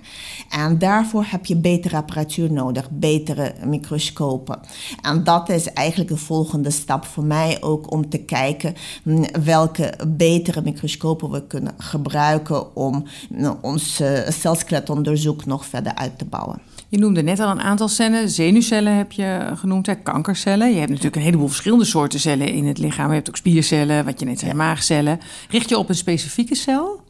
En 0.49 0.79
daarvoor 0.79 1.25
heb 1.27 1.45
je 1.45 1.55
betere 1.55 1.95
apparatuur 1.95 2.51
nodig, 2.51 2.89
betere 2.91 3.53
microscopen. 3.65 4.59
En 5.01 5.23
dat 5.23 5.49
is 5.49 5.73
eigenlijk 5.73 6.09
de 6.09 6.17
volgende 6.17 6.71
stap 6.71 7.05
voor 7.05 7.23
mij 7.23 7.57
ook 7.61 7.91
om 7.91 8.09
te 8.09 8.17
kijken 8.17 8.75
hm, 9.03 9.23
welke 9.43 9.93
betere 10.07 10.61
microscopen 10.61 11.29
we 11.29 11.47
kunnen 11.47 11.73
gebruiken 11.77 12.75
om 12.75 13.03
hm, 13.29 13.53
ons 13.61 14.01
nog 15.45 15.65
verder 15.65 15.95
uit 15.95 16.17
te 16.17 16.25
bouwen. 16.25 16.61
Je 16.89 16.97
noemde 16.97 17.21
net 17.21 17.39
al 17.39 17.49
een 17.51 17.61
aantal 17.61 17.87
cellen. 17.87 18.29
Zenuwcellen 18.29 18.97
heb 18.97 19.11
je 19.11 19.51
genoemd, 19.55 19.85
hè? 19.85 19.95
kankercellen. 19.95 20.69
Je 20.69 20.75
hebt 20.75 20.89
natuurlijk 20.89 21.15
een 21.15 21.21
heleboel 21.21 21.47
verschillende 21.47 21.85
soorten 21.85 22.19
cellen 22.19 22.47
in 22.47 22.65
het 22.67 22.77
lichaam. 22.77 23.07
Je 23.07 23.15
hebt 23.15 23.29
ook 23.29 23.37
spiercellen, 23.37 24.05
wat 24.05 24.19
je 24.19 24.25
net 24.25 24.39
zei, 24.39 24.53
maagcellen. 24.53 25.19
Richt 25.49 25.69
je 25.69 25.77
op 25.77 25.89
een 25.89 25.95
specifieke 25.95 26.55
cel? 26.55 27.01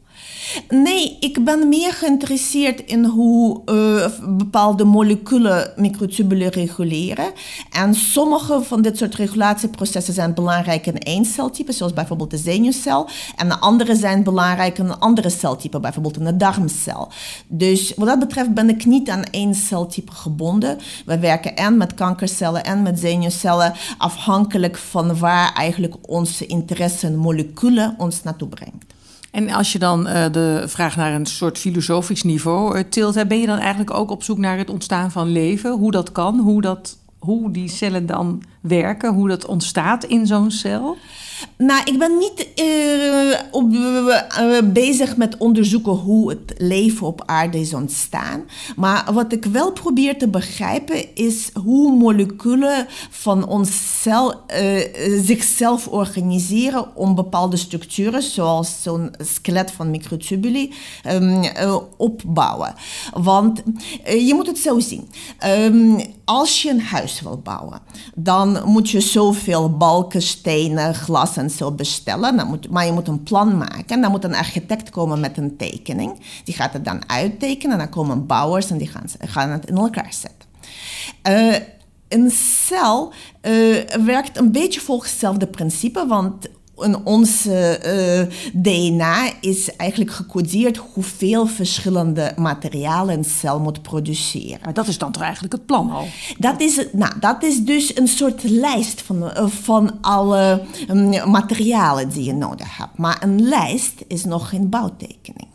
Nee, 0.68 1.16
ik 1.20 1.44
ben 1.44 1.68
meer 1.68 1.92
geïnteresseerd 1.92 2.80
in 2.80 3.04
hoe 3.04 3.62
uh, 3.66 4.36
bepaalde 4.36 4.84
moleculen 4.84 5.72
microtubulen 5.76 6.48
reguleren. 6.48 7.32
En 7.70 7.94
sommige 7.94 8.62
van 8.62 8.82
dit 8.82 8.98
soort 8.98 9.14
regulatieprocessen 9.14 10.14
zijn 10.14 10.34
belangrijk 10.34 10.86
in 10.86 10.98
één 10.98 11.24
celtype, 11.24 11.72
zoals 11.72 11.92
bijvoorbeeld 11.92 12.30
de 12.30 12.36
zenuwcel. 12.36 13.08
En 13.36 13.48
de 13.48 13.58
andere 13.58 13.96
zijn 13.96 14.22
belangrijk 14.22 14.78
in 14.78 14.84
een 14.84 14.98
andere 14.98 15.30
celtype, 15.30 15.80
bijvoorbeeld 15.80 16.16
in 16.16 16.24
de 16.24 16.36
darmcel. 16.36 17.08
Dus 17.46 17.92
wat 17.96 18.08
dat 18.08 18.18
betreft 18.18 18.54
ben 18.54 18.68
ik 18.68 18.84
niet 18.84 19.10
aan 19.10 19.24
één 19.24 19.54
celtype 19.54 20.12
gebonden. 20.12 20.78
We 21.06 21.18
werken 21.18 21.56
en 21.56 21.76
met 21.76 21.94
kankercellen 21.94 22.64
en 22.64 22.82
met 22.82 22.98
zenuwcellen, 22.98 23.74
afhankelijk 23.98 24.76
van 24.76 25.18
waar 25.18 25.52
eigenlijk 25.52 25.94
onze 26.02 26.46
interesse 26.46 27.06
in 27.06 27.16
moleculen 27.16 27.94
ons 27.98 28.22
naartoe 28.22 28.48
brengt. 28.48 28.87
En 29.38 29.50
als 29.50 29.72
je 29.72 29.78
dan 29.78 30.06
uh, 30.06 30.24
de 30.32 30.62
vraag 30.66 30.96
naar 30.96 31.14
een 31.14 31.26
soort 31.26 31.58
filosofisch 31.58 32.22
niveau 32.22 32.78
uh, 32.78 32.84
tilt, 32.90 33.28
ben 33.28 33.40
je 33.40 33.46
dan 33.46 33.58
eigenlijk 33.58 33.94
ook 33.94 34.10
op 34.10 34.22
zoek 34.22 34.38
naar 34.38 34.58
het 34.58 34.70
ontstaan 34.70 35.10
van 35.10 35.32
leven? 35.32 35.72
Hoe 35.72 35.90
dat 35.90 36.12
kan, 36.12 36.38
hoe, 36.38 36.60
dat, 36.60 36.98
hoe 37.18 37.50
die 37.50 37.68
cellen 37.68 38.06
dan 38.06 38.42
werken, 38.60 39.14
hoe 39.14 39.28
dat 39.28 39.46
ontstaat 39.46 40.04
in 40.04 40.26
zo'n 40.26 40.50
cel? 40.50 40.96
Nou, 41.56 41.82
ik 41.84 41.98
ben 41.98 42.18
niet 42.18 42.48
uh, 42.60 43.38
op, 43.50 43.72
uh, 43.72 44.58
bezig 44.72 45.16
met 45.16 45.36
onderzoeken 45.36 45.92
hoe 45.92 46.28
het 46.28 46.54
leven 46.56 47.06
op 47.06 47.22
aarde 47.26 47.60
is 47.60 47.74
ontstaan. 47.74 48.44
Maar 48.76 49.12
wat 49.12 49.32
ik 49.32 49.44
wel 49.44 49.72
probeer 49.72 50.18
te 50.18 50.28
begrijpen 50.28 51.14
is 51.14 51.50
hoe 51.62 51.92
moleculen 51.92 52.86
van 53.10 53.46
ons 53.46 54.00
cel 54.02 54.32
uh, 54.32 54.80
zichzelf 55.22 55.88
organiseren 55.88 56.96
om 56.96 57.14
bepaalde 57.14 57.56
structuren, 57.56 58.22
zoals 58.22 58.82
zo'n 58.82 59.14
skelet 59.18 59.70
van 59.70 59.90
microtubuli, 59.90 60.74
um, 61.06 61.42
opbouwen. 61.96 62.74
Want 63.12 63.62
je 64.04 64.32
moet 64.34 64.46
het 64.46 64.58
zo 64.58 64.78
zien. 64.80 65.08
Um, 65.46 66.00
als 66.24 66.62
je 66.62 66.70
een 66.70 66.80
huis 66.80 67.20
wil 67.20 67.40
bouwen, 67.44 67.80
dan 68.14 68.62
moet 68.64 68.90
je 68.90 69.00
zoveel 69.00 69.76
balken, 69.76 70.22
stenen, 70.22 70.94
glas 70.94 71.27
en 71.36 71.50
zo 71.50 71.72
bestellen. 71.72 72.36
Dan 72.36 72.46
moet, 72.46 72.70
maar 72.70 72.86
je 72.86 72.92
moet 72.92 73.08
een 73.08 73.22
plan 73.22 73.56
maken. 73.56 74.00
Dan 74.00 74.10
moet 74.10 74.24
een 74.24 74.34
architect 74.34 74.90
komen 74.90 75.20
met 75.20 75.38
een 75.38 75.56
tekening. 75.56 76.20
Die 76.44 76.54
gaat 76.54 76.72
het 76.72 76.84
dan 76.84 77.08
uittekenen. 77.08 77.72
En 77.72 77.78
dan 77.78 77.88
komen 77.88 78.26
bouwers 78.26 78.70
en 78.70 78.78
die 78.78 78.88
gaan, 78.88 79.04
gaan 79.18 79.50
het 79.50 79.66
in 79.66 79.76
elkaar 79.76 80.12
zetten. 80.12 80.48
Uh, 81.28 81.56
een 82.08 82.30
cel 82.30 83.12
uh, 83.42 83.84
werkt 84.04 84.38
een 84.38 84.52
beetje 84.52 84.80
volgens 84.80 85.10
hetzelfde 85.10 85.46
principe, 85.46 86.06
want 86.06 86.48
in 86.84 87.04
ons 87.04 87.46
uh, 87.46 88.22
DNA 88.52 89.30
is 89.40 89.76
eigenlijk 89.76 90.10
gecodeerd 90.10 90.76
hoeveel 90.76 91.46
verschillende 91.46 92.32
materialen 92.36 93.16
een 93.16 93.24
cel 93.24 93.60
moet 93.60 93.82
produceren. 93.82 94.58
Maar 94.64 94.74
dat 94.74 94.88
is 94.88 94.98
dan 94.98 95.12
toch 95.12 95.22
eigenlijk 95.22 95.52
het 95.52 95.66
plan 95.66 95.90
al? 95.90 96.06
Dat 96.38 96.60
is, 96.60 96.86
nou, 96.92 97.12
dat 97.20 97.42
is 97.42 97.64
dus 97.64 97.96
een 97.96 98.08
soort 98.08 98.42
lijst 98.42 99.02
van, 99.02 99.22
uh, 99.22 99.46
van 99.46 99.98
alle 100.00 100.62
um, 100.90 101.30
materialen 101.30 102.08
die 102.08 102.24
je 102.24 102.34
nodig 102.34 102.76
hebt. 102.76 102.98
Maar 102.98 103.22
een 103.22 103.42
lijst 103.42 103.94
is 104.06 104.24
nog 104.24 104.48
geen 104.48 104.68
bouwtekening. 104.68 105.48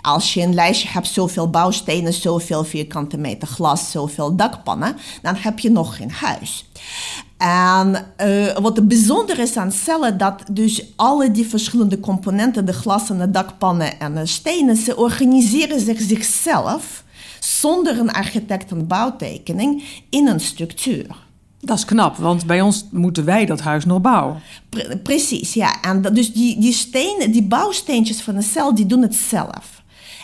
Als 0.00 0.34
je 0.34 0.42
een 0.42 0.54
lijstje 0.54 0.88
hebt, 0.88 1.08
zoveel 1.08 1.50
bouwstenen, 1.50 2.12
zoveel 2.12 2.64
vierkante 2.64 3.18
meter 3.18 3.48
glas, 3.48 3.90
zoveel 3.90 4.36
dakpannen, 4.36 4.96
dan 5.22 5.34
heb 5.36 5.58
je 5.58 5.70
nog 5.70 5.96
geen 5.96 6.10
huis. 6.10 6.64
En 7.40 8.06
uh, 8.24 8.56
wat 8.56 8.88
bijzonder 8.88 9.38
is 9.38 9.56
aan 9.56 9.72
cellen, 9.72 10.18
dat 10.18 10.42
dus 10.50 10.84
alle 10.96 11.30
die 11.30 11.46
verschillende 11.46 12.00
componenten, 12.00 12.64
de 12.64 12.72
glassen, 12.72 13.18
de 13.18 13.30
dakpannen 13.30 14.00
en 14.00 14.14
de 14.14 14.26
stenen, 14.26 14.76
ze 14.76 14.96
organiseren 14.96 15.80
zich 15.80 16.00
zichzelf 16.00 17.04
zonder 17.38 17.98
een 17.98 18.10
architect 18.10 18.70
en 18.70 18.86
bouwtekening 18.86 19.84
in 20.10 20.26
een 20.26 20.40
structuur. 20.40 21.06
Dat 21.60 21.78
is 21.78 21.84
knap, 21.84 22.16
want 22.16 22.46
bij 22.46 22.60
ons 22.60 22.86
moeten 22.90 23.24
wij 23.24 23.46
dat 23.46 23.60
huis 23.60 23.84
nog 23.84 24.00
bouwen. 24.00 24.40
precies, 25.02 25.54
ja. 25.54 25.82
En 25.82 26.02
dus 26.02 26.32
die, 26.32 26.60
die 26.60 26.72
stenen, 26.72 27.30
die 27.30 27.42
bouwsteentjes 27.42 28.20
van 28.20 28.36
een 28.36 28.42
cel, 28.42 28.74
die 28.74 28.86
doen 28.86 29.02
het 29.02 29.14
zelf. 29.14 29.79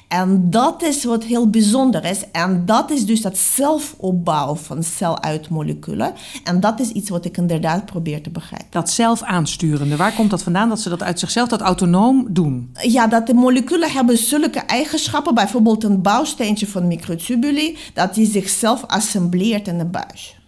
En 0.08 0.50
dat 0.50 0.82
is 0.82 1.04
wat 1.04 1.24
heel 1.24 1.50
bijzonder 1.50 2.04
is. 2.04 2.30
En 2.32 2.66
dat 2.66 2.90
is 2.90 3.06
dus 3.06 3.20
dat 3.20 3.38
zelfopbouw 3.38 4.54
van 4.54 4.82
cel 4.82 5.22
uit 5.22 5.48
moleculen. 5.48 6.12
En 6.44 6.60
dat 6.60 6.80
is 6.80 6.90
iets 6.90 7.08
wat 7.08 7.24
ik 7.24 7.36
inderdaad 7.36 7.86
probeer 7.86 8.22
te 8.22 8.30
begrijpen. 8.30 8.66
Dat 8.70 8.90
zelf 8.90 9.22
aansturende, 9.22 9.96
waar 9.96 10.14
komt 10.14 10.30
dat 10.30 10.42
vandaan 10.42 10.68
dat 10.68 10.80
ze 10.80 10.88
dat 10.88 11.02
uit 11.02 11.18
zichzelf, 11.18 11.48
dat 11.48 11.60
autonoom 11.60 12.26
doen? 12.30 12.70
Ja, 12.82 13.06
dat 13.06 13.26
de 13.26 13.34
moleculen 13.34 13.90
hebben 13.90 14.18
zulke 14.18 14.60
eigenschappen, 14.60 15.34
bijvoorbeeld 15.34 15.84
een 15.84 16.02
bouwsteentje 16.02 16.66
van 16.66 16.86
microtubuli, 16.86 17.76
dat 17.94 18.14
die 18.14 18.30
zichzelf 18.30 18.84
assembleert 18.86 19.68
in 19.68 19.78
de 19.78 19.84
buis. 19.84 20.38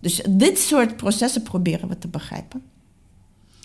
Dus 0.00 0.22
dit 0.30 0.58
soort 0.58 0.96
processen 0.96 1.42
proberen 1.42 1.88
we 1.88 1.98
te 1.98 2.08
begrijpen. 2.08 2.73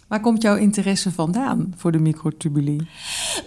Waar 0.10 0.22
komt 0.22 0.42
jouw 0.42 0.56
interesse 0.56 1.12
vandaan 1.12 1.74
voor 1.78 1.92
de 1.92 2.00
microtubuli? 2.00 2.88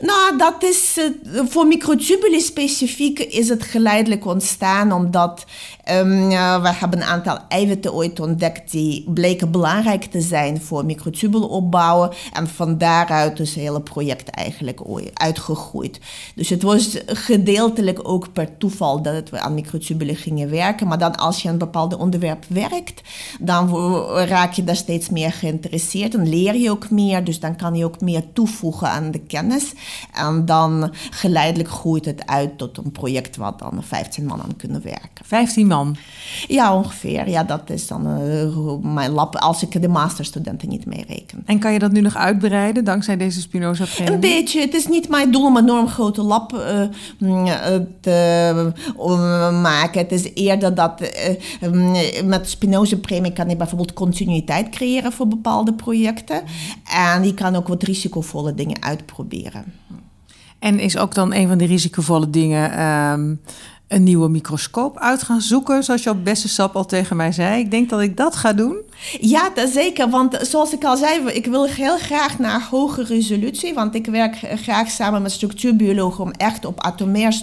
Nou, 0.00 0.38
dat 0.38 0.62
is 0.62 0.98
uh, 0.98 1.40
voor 1.48 1.66
microtubuli 1.66 2.40
specifiek 2.40 3.18
is 3.18 3.48
het 3.48 3.62
geleidelijk 3.62 4.26
ontstaan 4.26 4.92
omdat 4.92 5.44
um, 5.90 6.30
uh, 6.30 6.62
we 6.62 6.72
hebben 6.72 7.00
een 7.00 7.08
aantal 7.08 7.38
eiwitten 7.48 7.94
ooit 7.94 8.20
ontdekt 8.20 8.70
die 8.70 9.10
bleken 9.10 9.50
belangrijk 9.50 10.04
te 10.04 10.20
zijn 10.20 10.60
voor 10.60 10.84
opbouwen 11.48 12.10
en 12.32 12.48
van 12.48 12.78
daaruit 12.78 13.40
is 13.40 13.54
het 13.54 13.64
hele 13.64 13.80
project 13.80 14.28
eigenlijk 14.28 14.80
uitgegroeid. 15.14 16.00
Dus 16.34 16.48
het 16.48 16.62
was 16.62 16.98
gedeeltelijk 17.06 18.08
ook 18.08 18.32
per 18.32 18.56
toeval 18.58 19.02
dat 19.02 19.30
we 19.30 19.40
aan 19.40 19.54
microtubuli 19.54 20.14
gingen 20.14 20.50
werken, 20.50 20.86
maar 20.86 20.98
dan 20.98 21.16
als 21.16 21.42
je 21.42 21.48
een 21.48 21.58
bepaald 21.58 21.96
onderwerp 21.96 22.44
werkt, 22.48 23.00
dan 23.40 23.76
raak 24.14 24.52
je 24.52 24.64
daar 24.64 24.76
steeds 24.76 25.08
meer 25.08 25.32
geïnteresseerd 25.32 26.14
en 26.14 26.28
leer 26.28 26.50
je 26.60 26.70
ook 26.70 26.90
meer, 26.90 27.24
dus 27.24 27.40
dan 27.40 27.56
kan 27.56 27.74
je 27.74 27.84
ook 27.84 28.00
meer 28.00 28.22
toevoegen 28.32 28.88
aan 28.88 29.10
de 29.10 29.20
kennis. 29.20 29.72
En 30.12 30.44
dan 30.44 30.90
geleidelijk 31.10 31.68
groeit 31.68 32.04
het 32.04 32.26
uit 32.26 32.58
tot 32.58 32.78
een 32.78 32.92
project 32.92 33.36
wat 33.36 33.58
dan 33.58 33.82
15 33.82 34.24
man 34.24 34.42
aan 34.42 34.56
kunnen 34.56 34.82
werken. 34.82 35.24
15 35.24 35.66
man? 35.66 35.96
Ja, 36.48 36.76
ongeveer. 36.76 37.28
Ja, 37.28 37.42
dat 37.44 37.70
is 37.70 37.86
dan 37.86 38.06
uh, 38.06 38.74
mijn 38.94 39.10
lab, 39.10 39.36
als 39.36 39.62
ik 39.62 39.82
de 39.82 39.88
masterstudenten 39.88 40.68
niet 40.68 40.86
mee 40.86 41.04
reken. 41.08 41.42
En 41.46 41.58
kan 41.58 41.72
je 41.72 41.78
dat 41.78 41.92
nu 41.92 42.00
nog 42.00 42.16
uitbreiden 42.16 42.84
dankzij 42.84 43.16
deze 43.16 43.40
spinoza 43.40 43.84
Een 44.04 44.20
beetje. 44.20 44.60
Het 44.60 44.74
is 44.74 44.86
niet 44.86 45.08
mijn 45.08 45.30
doel 45.30 45.44
om 45.44 45.56
een 45.56 45.62
enorm 45.62 45.88
grote 45.88 46.22
lab 46.22 46.52
uh, 46.52 47.76
te 48.00 48.72
maken. 49.62 50.00
Het 50.00 50.12
is 50.12 50.30
eerder 50.34 50.74
dat 50.74 51.00
met 52.24 52.48
Spinoza-premie 52.50 53.32
kan 53.32 53.48
je 53.48 53.56
bijvoorbeeld 53.56 53.92
continuïteit 53.92 54.68
creëren 54.68 55.12
voor 55.12 55.28
bepaalde 55.28 55.74
projecten. 55.74 56.41
En 56.84 57.22
die 57.22 57.34
kan 57.34 57.56
ook 57.56 57.68
wat 57.68 57.82
risicovolle 57.82 58.54
dingen 58.54 58.82
uitproberen. 58.82 59.64
En 60.58 60.78
is 60.78 60.96
ook 60.96 61.14
dan 61.14 61.34
een 61.34 61.48
van 61.48 61.58
die 61.58 61.66
risicovolle 61.66 62.30
dingen 62.30 62.82
um, 62.86 63.40
een 63.88 64.02
nieuwe 64.02 64.28
microscoop 64.28 64.98
uit 64.98 65.22
gaan 65.22 65.40
zoeken, 65.40 65.84
zoals 65.84 66.06
op 66.06 66.24
beste 66.24 66.48
sap 66.48 66.76
al 66.76 66.86
tegen 66.86 67.16
mij 67.16 67.32
zei. 67.32 67.60
Ik 67.60 67.70
denk 67.70 67.90
dat 67.90 68.00
ik 68.00 68.16
dat 68.16 68.36
ga 68.36 68.52
doen. 68.52 68.76
Ja, 69.20 69.50
dat 69.54 69.68
zeker. 69.68 70.10
Want 70.10 70.38
zoals 70.42 70.72
ik 70.72 70.84
al 70.84 70.96
zei, 70.96 71.28
ik 71.28 71.46
wil 71.46 71.66
heel 71.66 71.98
graag 71.98 72.38
naar 72.38 72.68
hoge 72.70 73.04
resolutie. 73.04 73.74
Want 73.74 73.94
ik 73.94 74.06
werk 74.06 74.36
graag 74.54 74.90
samen 74.90 75.22
met 75.22 75.32
structuurbiologen 75.32 76.24
om 76.24 76.30
echt 76.30 76.64
op 76.64 76.80
atomair 76.80 77.40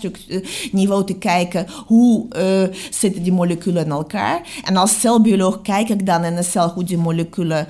niveau 0.72 1.06
te 1.06 1.18
kijken 1.18 1.66
hoe 1.86 2.26
uh, 2.38 2.76
zitten 2.90 3.24
die 3.24 3.32
moleculen 3.32 3.86
in 3.86 3.92
elkaar. 3.92 4.42
En 4.64 4.78
als 4.78 5.00
celbioloog 5.00 5.62
kijk 5.62 5.90
ik 5.90 6.06
dan 6.06 6.24
in 6.24 6.36
de 6.36 6.44
cel 6.44 6.70
hoe 6.70 6.84
die 6.84 6.98
moleculen 6.98 7.68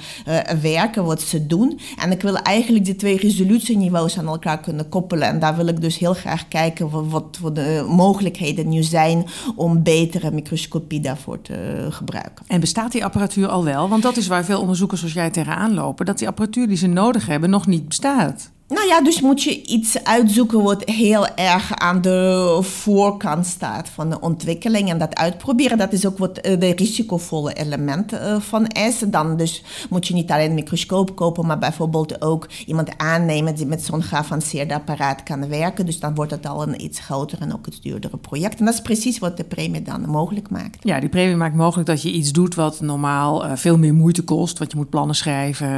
werken, 0.62 1.05
wat 1.05 1.22
ze 1.22 1.48
doen. 1.48 1.79
En 2.01 2.12
ik 2.12 2.22
wil 2.22 2.36
eigenlijk 2.36 2.86
die 2.86 2.96
twee 2.96 3.17
resolutieniveaus 3.17 4.17
aan 4.17 4.27
elkaar 4.27 4.60
kunnen 4.60 4.89
koppelen. 4.89 5.27
En 5.27 5.39
daar 5.39 5.55
wil 5.55 5.67
ik 5.67 5.81
dus 5.81 5.98
heel 5.98 6.13
graag 6.13 6.48
kijken 6.48 7.10
wat, 7.10 7.38
wat 7.41 7.55
de 7.55 7.86
mogelijkheden 7.88 8.69
nu 8.69 8.84
zijn 8.84 9.25
om 9.55 9.84
betere 9.84 10.31
microscopie 10.31 11.00
daarvoor 11.00 11.41
te 11.41 11.88
gebruiken. 11.89 12.46
En 12.48 12.60
bestaat 12.60 12.91
die 12.91 13.03
apparatuur 13.03 13.48
al 13.48 13.63
wel? 13.63 13.78
Want 13.88 14.03
dat 14.03 14.17
is 14.17 14.27
waar 14.27 14.45
veel 14.45 14.62
onderzoekers 14.62 15.00
zoals 15.00 15.15
jij 15.15 15.29
tegenaan 15.29 15.74
lopen, 15.74 16.05
dat 16.05 16.17
die 16.17 16.27
apparatuur 16.27 16.67
die 16.67 16.77
ze 16.77 16.88
nodig 16.88 17.25
hebben 17.25 17.50
nog 17.50 17.67
niet 17.67 17.88
bestaat. 17.88 18.51
Nou 18.69 18.88
ja, 18.88 19.01
dus 19.01 19.21
moet 19.21 19.43
je 19.43 19.61
iets 19.61 20.03
uitzoeken 20.03 20.63
wat 20.63 20.89
heel 20.89 21.27
erg 21.27 21.75
aan 21.75 22.01
de 22.01 22.57
voorkant 22.61 23.45
staat 23.45 23.89
van 23.89 24.09
de 24.09 24.21
ontwikkeling 24.21 24.89
en 24.89 24.97
dat 24.97 25.15
uitproberen. 25.15 25.77
Dat 25.77 25.93
is 25.93 26.05
ook 26.05 26.17
wat 26.17 26.38
eh, 26.38 26.59
de 26.59 26.69
risicovolle 26.75 27.53
elementen 27.53 28.21
eh, 28.21 28.39
van 28.39 28.67
is. 28.67 28.99
Dan 29.07 29.38
dus 29.38 29.63
moet 29.89 30.07
je 30.07 30.13
niet 30.13 30.31
alleen 30.31 30.49
een 30.49 30.55
microscoop 30.55 31.15
kopen, 31.15 31.45
maar 31.45 31.59
bijvoorbeeld 31.59 32.21
ook 32.21 32.47
iemand 32.65 32.97
aannemen 32.97 33.55
die 33.55 33.65
met 33.65 33.85
zo'n 33.85 34.03
geavanceerd 34.03 34.71
apparaat 34.71 35.23
kan 35.23 35.47
werken. 35.47 35.85
Dus 35.85 35.99
dan 35.99 36.15
wordt 36.15 36.31
het 36.31 36.47
al 36.47 36.61
een 36.61 36.83
iets 36.83 36.99
groter 36.99 37.41
en 37.41 37.53
ook 37.53 37.67
iets 37.67 37.81
duurdere 37.81 38.17
project. 38.17 38.59
En 38.59 38.65
dat 38.65 38.73
is 38.73 38.81
precies 38.81 39.19
wat 39.19 39.38
de 39.38 39.43
premie 39.43 39.81
dan 39.81 40.09
mogelijk 40.09 40.49
maakt. 40.49 40.77
Ja, 40.81 40.99
die 40.99 41.09
premie 41.09 41.35
maakt 41.35 41.55
mogelijk 41.55 41.88
dat 41.88 42.01
je 42.01 42.11
iets 42.11 42.31
doet 42.31 42.55
wat 42.55 42.81
normaal 42.81 43.45
uh, 43.45 43.51
veel 43.55 43.77
meer 43.77 43.93
moeite 43.93 44.23
kost. 44.23 44.57
Want 44.57 44.71
je 44.71 44.77
moet 44.77 44.89
plannen 44.89 45.15
schrijven 45.15 45.69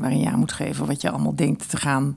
waarin 0.00 0.20
je 0.20 0.30
aan 0.30 0.38
moet 0.38 0.52
geven 0.52 0.86
wat 0.86 1.00
je 1.00 1.10
allemaal 1.10 1.34
denkt 1.34 1.70
te 1.70 1.76
gaan 1.76 2.16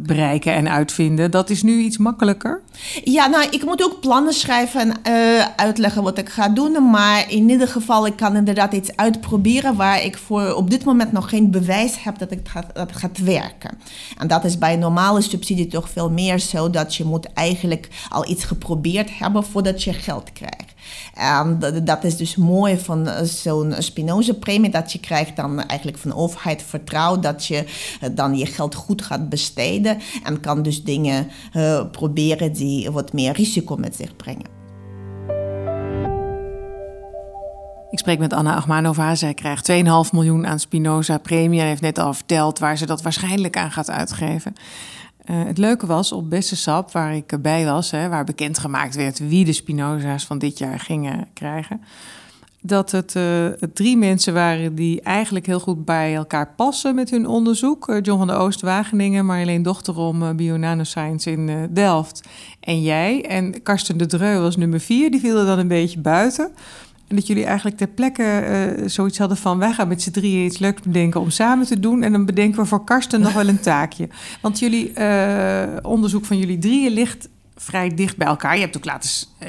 bereiken 0.00 0.52
en 0.52 0.68
uitvinden. 0.68 1.30
Dat 1.30 1.50
is 1.50 1.62
nu 1.62 1.78
iets 1.78 1.98
makkelijker? 1.98 2.62
Ja, 3.04 3.26
nou, 3.26 3.48
ik 3.50 3.64
moet 3.64 3.84
ook 3.84 4.00
plannen 4.00 4.32
schrijven 4.32 4.80
en 4.80 5.12
uh, 5.12 5.46
uitleggen 5.56 6.02
wat 6.02 6.18
ik 6.18 6.28
ga 6.28 6.48
doen. 6.48 6.90
Maar 6.90 7.30
in 7.30 7.48
ieder 7.48 7.68
geval, 7.68 8.06
ik 8.06 8.16
kan 8.16 8.36
inderdaad 8.36 8.72
iets 8.72 8.96
uitproberen 8.96 9.76
waar 9.76 10.02
ik 10.02 10.16
voor 10.16 10.54
op 10.54 10.70
dit 10.70 10.84
moment 10.84 11.12
nog 11.12 11.28
geen 11.28 11.50
bewijs 11.50 12.02
heb 12.02 12.18
dat 12.18 12.30
het 12.30 12.48
gaat, 12.48 12.74
dat 12.74 12.88
het 12.90 12.98
gaat 12.98 13.18
werken. 13.18 13.78
En 14.18 14.28
dat 14.28 14.44
is 14.44 14.58
bij 14.58 14.76
normale 14.76 15.20
subsidie 15.20 15.66
toch 15.66 15.90
veel 15.90 16.10
meer 16.10 16.38
zo 16.38 16.70
dat 16.70 16.94
je 16.94 17.04
moet 17.04 17.32
eigenlijk 17.32 17.88
al 18.08 18.28
iets 18.28 18.44
geprobeerd 18.44 19.18
hebben 19.18 19.44
voordat 19.44 19.82
je 19.82 19.92
geld 19.92 20.32
krijgt. 20.32 20.65
En 21.16 21.58
dat 21.84 22.04
is 22.04 22.16
dus 22.16 22.36
mooi 22.36 22.78
van 22.78 23.08
eh, 23.08 23.24
zo'n 23.24 23.74
Spinoza-premie, 23.78 24.70
dat 24.70 24.92
je 24.92 25.00
krijgt 25.00 25.36
dan 25.36 25.60
eigenlijk 25.62 25.98
van 25.98 26.14
overheid 26.14 26.62
vertrouwen 26.62 27.20
dat 27.20 27.46
je 27.46 27.64
eh, 28.00 28.10
dan 28.12 28.36
je 28.36 28.46
geld 28.46 28.74
goed 28.74 29.02
gaat 29.02 29.28
besteden 29.28 29.98
en 30.24 30.40
kan 30.40 30.62
dus 30.62 30.84
dingen 30.84 31.28
uh, 31.54 31.84
proberen 31.90 32.52
die 32.52 32.90
wat 32.90 33.12
meer 33.12 33.32
risico 33.32 33.76
met 33.76 33.96
zich 33.96 34.16
brengen. 34.16 34.54
Ik 37.90 37.98
spreek 37.98 38.18
met 38.18 38.32
Anna 38.32 38.54
Achmanova. 38.54 39.14
Zij 39.14 39.34
krijgt 39.34 39.70
2,5 39.72 39.76
miljoen 40.12 40.46
aan 40.46 40.58
Spinoza-premie 40.58 41.60
en 41.60 41.66
heeft 41.66 41.80
net 41.80 41.98
al 41.98 42.14
verteld 42.14 42.58
waar 42.58 42.76
ze 42.76 42.86
dat 42.86 43.02
waarschijnlijk 43.02 43.56
aan 43.56 43.70
gaat 43.70 43.90
uitgeven. 43.90 44.52
Uh, 45.30 45.44
het 45.44 45.58
leuke 45.58 45.86
was 45.86 46.12
op 46.12 46.30
Beste 46.30 46.56
Sap, 46.56 46.92
waar 46.92 47.16
ik 47.16 47.32
erbij 47.32 47.64
was, 47.64 47.90
hè, 47.90 48.08
waar 48.08 48.24
bekendgemaakt 48.24 48.94
werd 48.94 49.28
wie 49.28 49.44
de 49.44 49.52
Spinoza's 49.52 50.24
van 50.24 50.38
dit 50.38 50.58
jaar 50.58 50.80
gingen 50.80 51.28
krijgen, 51.34 51.80
dat 52.60 52.90
het 52.90 53.14
uh, 53.14 53.46
drie 53.72 53.96
mensen 53.96 54.34
waren 54.34 54.74
die 54.74 55.00
eigenlijk 55.00 55.46
heel 55.46 55.60
goed 55.60 55.84
bij 55.84 56.14
elkaar 56.14 56.52
passen 56.56 56.94
met 56.94 57.10
hun 57.10 57.26
onderzoek. 57.26 57.88
Uh, 57.88 57.96
John 58.02 58.18
van 58.18 58.26
der 58.26 58.36
Oost 58.36 58.60
Wageningen, 58.60 59.26
Marjolein 59.26 59.62
Dochterom 59.62 60.22
uh, 60.22 60.30
Bionanosscience 60.30 61.30
in 61.30 61.68
Delft 61.70 62.28
en 62.60 62.82
jij. 62.82 63.24
En 63.24 63.62
Karsten 63.62 63.96
de 63.98 64.06
Dreu 64.06 64.40
was 64.40 64.56
nummer 64.56 64.80
vier, 64.80 65.10
die 65.10 65.20
viel 65.20 65.38
er 65.38 65.46
dan 65.46 65.58
een 65.58 65.68
beetje 65.68 66.00
buiten. 66.00 66.50
En 67.08 67.16
dat 67.16 67.26
jullie 67.26 67.44
eigenlijk 67.44 67.76
ter 67.76 67.88
plekke 67.88 68.22
uh, 68.78 68.88
zoiets 68.88 69.18
hadden 69.18 69.36
van... 69.36 69.58
wij 69.58 69.72
gaan 69.72 69.88
met 69.88 70.02
z'n 70.02 70.10
drieën 70.10 70.44
iets 70.44 70.58
leuks 70.58 70.82
bedenken 70.82 71.20
om 71.20 71.30
samen 71.30 71.66
te 71.66 71.80
doen... 71.80 72.02
en 72.02 72.12
dan 72.12 72.24
bedenken 72.24 72.60
we 72.60 72.66
voor 72.66 72.84
Karsten 72.84 73.20
nog 73.20 73.32
wel 73.32 73.48
een 73.48 73.60
taakje. 73.60 74.08
Want 74.42 74.58
jullie 74.58 74.92
uh, 74.98 75.62
onderzoek 75.82 76.24
van 76.24 76.38
jullie 76.38 76.58
drieën 76.58 76.92
ligt 76.92 77.28
vrij 77.56 77.94
dicht 77.94 78.16
bij 78.16 78.26
elkaar. 78.26 78.54
Je 78.54 78.60
hebt 78.60 78.76
ook 78.76 78.84
laten 78.84 79.10
uh, 79.42 79.48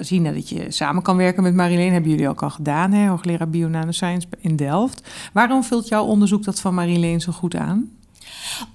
zien 0.00 0.24
dat 0.24 0.48
je 0.48 0.70
samen 0.70 1.02
kan 1.02 1.16
werken 1.16 1.42
met 1.42 1.54
Marilene. 1.54 1.92
Hebben 1.92 2.10
jullie 2.10 2.28
ook 2.28 2.42
al 2.42 2.50
gedaan, 2.50 2.92
hè? 2.92 3.08
hoogleraar 3.08 3.50
Bionano-science 3.50 4.26
in 4.38 4.56
Delft. 4.56 5.08
Waarom 5.32 5.64
vult 5.64 5.88
jouw 5.88 6.04
onderzoek 6.04 6.44
dat 6.44 6.60
van 6.60 6.74
Marilene 6.74 7.20
zo 7.20 7.32
goed 7.32 7.56
aan? 7.56 7.97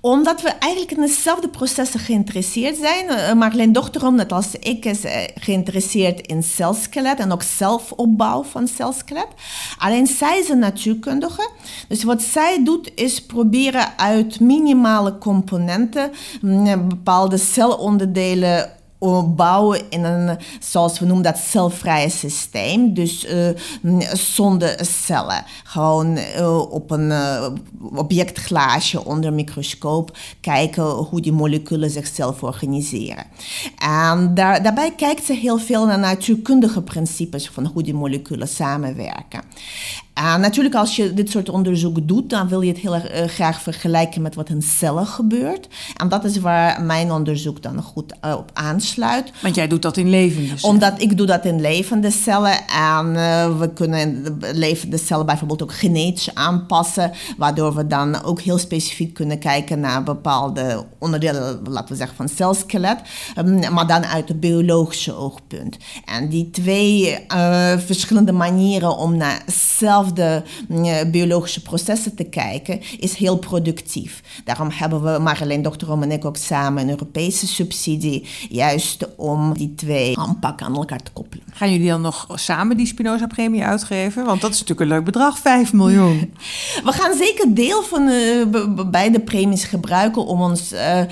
Omdat 0.02 0.42
we 0.42 0.50
eigenlijk 0.50 0.92
in 0.92 1.02
dezelfde 1.02 1.50
processen 1.50 2.00
geïnteresseerd 2.00 2.78
zijn. 2.78 3.06
Uh, 3.06 3.34
Marleen 3.34 3.72
Dochterom, 3.72 4.16
net 4.16 4.32
als 4.32 4.56
ik, 4.60 4.86
is 4.86 5.06
uh, 5.06 5.12
geïnteresseerd 5.36 6.28
in 6.28 6.44
celskelet 6.44 7.20
en 7.20 7.32
ook 7.32 7.44
zelfopbouw 7.44 8.44
van 8.44 8.68
celskelet. 8.68 9.28
Alleen 9.78 10.08
zij 10.08 10.40
is 10.40 10.50
een 10.50 10.60
natuurkundige. 10.60 11.50
Dus 11.88 12.04
wat 12.04 12.22
zij 12.22 12.64
doet 12.64 12.92
is 12.96 13.26
proberen 13.26 13.98
uit 13.98 14.40
minimale 14.40 15.18
componenten 15.18 16.12
mm, 16.42 16.90
bepaalde 16.90 17.38
celonderdelen 17.38 18.82
bouwen 19.36 19.82
in 19.90 20.04
een, 20.04 20.38
zoals 20.60 21.00
we 21.00 21.06
noemen 21.06 21.24
dat, 21.24 21.38
celvrije 21.38 22.10
systeem. 22.10 22.94
Dus 22.94 23.26
uh, 23.26 23.50
zonder 24.14 24.80
cellen. 24.82 25.44
Gewoon 25.64 26.18
uh, 26.18 26.72
op 26.72 26.92
een 26.92 27.10
uh, 27.10 27.48
objectglaasje 27.96 29.06
onder 29.06 29.34
microscoop 29.34 30.18
kijken 30.42 30.84
hoe 30.84 31.22
die 31.22 31.32
moleculen 31.32 31.90
zichzelf 31.90 32.44
organiseren. 32.44 33.24
En 33.78 34.34
daar, 34.34 34.64
daarbij 34.64 34.92
kijkt 34.96 35.26
ze 35.26 35.34
heel 35.34 35.58
veel 35.58 35.86
naar 35.86 36.00
natuurkundige 36.00 36.82
principes 36.82 37.50
van 37.50 37.66
hoe 37.66 37.84
die 37.84 37.94
moleculen 37.94 38.48
samenwerken. 38.48 39.42
En 40.14 40.42
natuurlijk, 40.42 40.76
als 40.76 40.96
je 40.96 41.14
dit 41.14 41.30
soort 41.30 41.50
onderzoek 41.50 42.08
doet, 42.08 42.30
dan 42.30 42.48
wil 42.48 42.62
je 42.62 42.72
het 42.72 42.82
heel 42.82 42.94
erg 42.96 43.08
eh, 43.08 43.28
graag 43.28 43.62
vergelijken 43.62 44.22
met 44.22 44.36
wat 44.36 44.50
in 44.50 44.62
cellen 44.62 45.06
gebeurt. 45.06 45.68
En 45.98 46.10
dat 46.10 46.24
is 46.24 46.38
waar 46.38 46.82
mijn 46.82 47.12
onderzoek 47.12 47.62
dan 47.62 47.82
goed 47.82 48.14
uh, 48.26 48.36
op 48.38 48.50
aansluit. 48.54 49.32
Want 49.42 49.56
jij 49.56 49.68
doet 49.68 49.82
dat 49.82 49.98
in 49.98 50.10
levende 50.10 50.48
cellen? 50.48 50.64
Omdat 50.64 51.02
ik 51.02 51.18
doe 51.18 51.26
dat 51.26 51.46
in 51.46 51.62
levende 51.62 52.12
cellen. 52.12 52.68
En 52.68 53.14
we 53.60 53.70
kunnen 53.74 54.24
de 54.40 54.54
levende 54.54 54.98
cellen 54.98 55.26
bijvoorbeeld 55.26 55.64
ook 55.64 55.74
genetisch 55.74 56.36
aanpassen. 56.36 57.12
Waardoor 57.38 57.76
we 57.76 57.88
dan 57.88 58.24
ook 58.24 58.42
heel 58.42 58.58
specifiek 58.58 59.14
kunnen 59.14 59.40
kijken 59.40 59.80
naar 59.80 60.04
bepaalde 60.04 60.86
onderdelen, 61.00 61.60
laten 61.70 61.90
we 61.90 61.96
zeggen, 61.96 62.16
van 62.16 62.30
celskelet. 62.30 63.02
Um, 63.38 63.74
maar 63.74 63.88
dan 63.88 64.06
uit 64.06 64.28
het 64.28 64.40
biologische 64.40 65.16
oogpunt. 65.16 65.78
En 66.06 66.30
die 66.30 66.50
twee 66.50 67.18
verschillende 67.78 68.32
manieren 68.32 68.98
om 68.98 69.18
naar 69.18 69.42
cel 69.48 70.03
de 70.12 70.42
mm, 70.68 71.12
biologische 71.12 71.62
processen 71.62 72.16
te 72.16 72.24
kijken, 72.24 72.82
is 73.00 73.16
heel 73.16 73.38
productief. 73.38 74.22
Daarom 74.44 74.70
hebben 74.72 75.04
we, 75.04 75.20
Marjolein 75.20 75.62
Dokterom 75.62 76.04
en 76.04 76.12
ik, 76.12 76.26
ook 76.26 76.38
samen 76.38 76.84
een 76.84 76.90
Europese 76.90 77.48
subsidie, 77.48 78.28
juist 78.50 79.08
om 79.16 79.54
die 79.54 79.74
twee 79.76 80.20
aanpakken 80.20 80.66
aan 80.66 80.76
elkaar 80.76 81.04
te 81.04 81.12
koppelen. 81.12 81.46
Gaan 81.52 81.72
jullie 81.72 81.88
dan 81.88 82.02
nog 82.02 82.28
samen 82.34 82.78
die 82.78 82.86
Spinoza-premie 82.86 83.64
uitgeven? 83.64 84.26
Want 84.26 84.42
dat 84.42 84.54
is 84.54 84.60
natuurlijk 84.60 84.90
een 84.90 84.96
leuk 84.96 85.06
bedrag, 85.06 85.40
5 85.40 85.74
miljoen. 85.74 86.34
We 86.86 86.92
gaan 86.92 87.18
zeker 87.18 87.54
deel 87.56 87.84
van 87.84 88.08
uh, 88.08 88.46
beide 88.90 89.20
premies 89.20 89.64
gebruiken 89.64 90.26
om 90.26 90.42
ons 90.42 90.74
uh, 90.74 91.00
uh, 91.00 91.06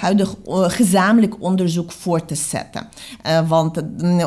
huidig 0.00 0.34
gezamenlijk 0.46 1.34
onderzoek 1.38 1.92
voor 1.92 2.24
te 2.24 2.34
zetten. 2.34 2.88
want 3.48 3.82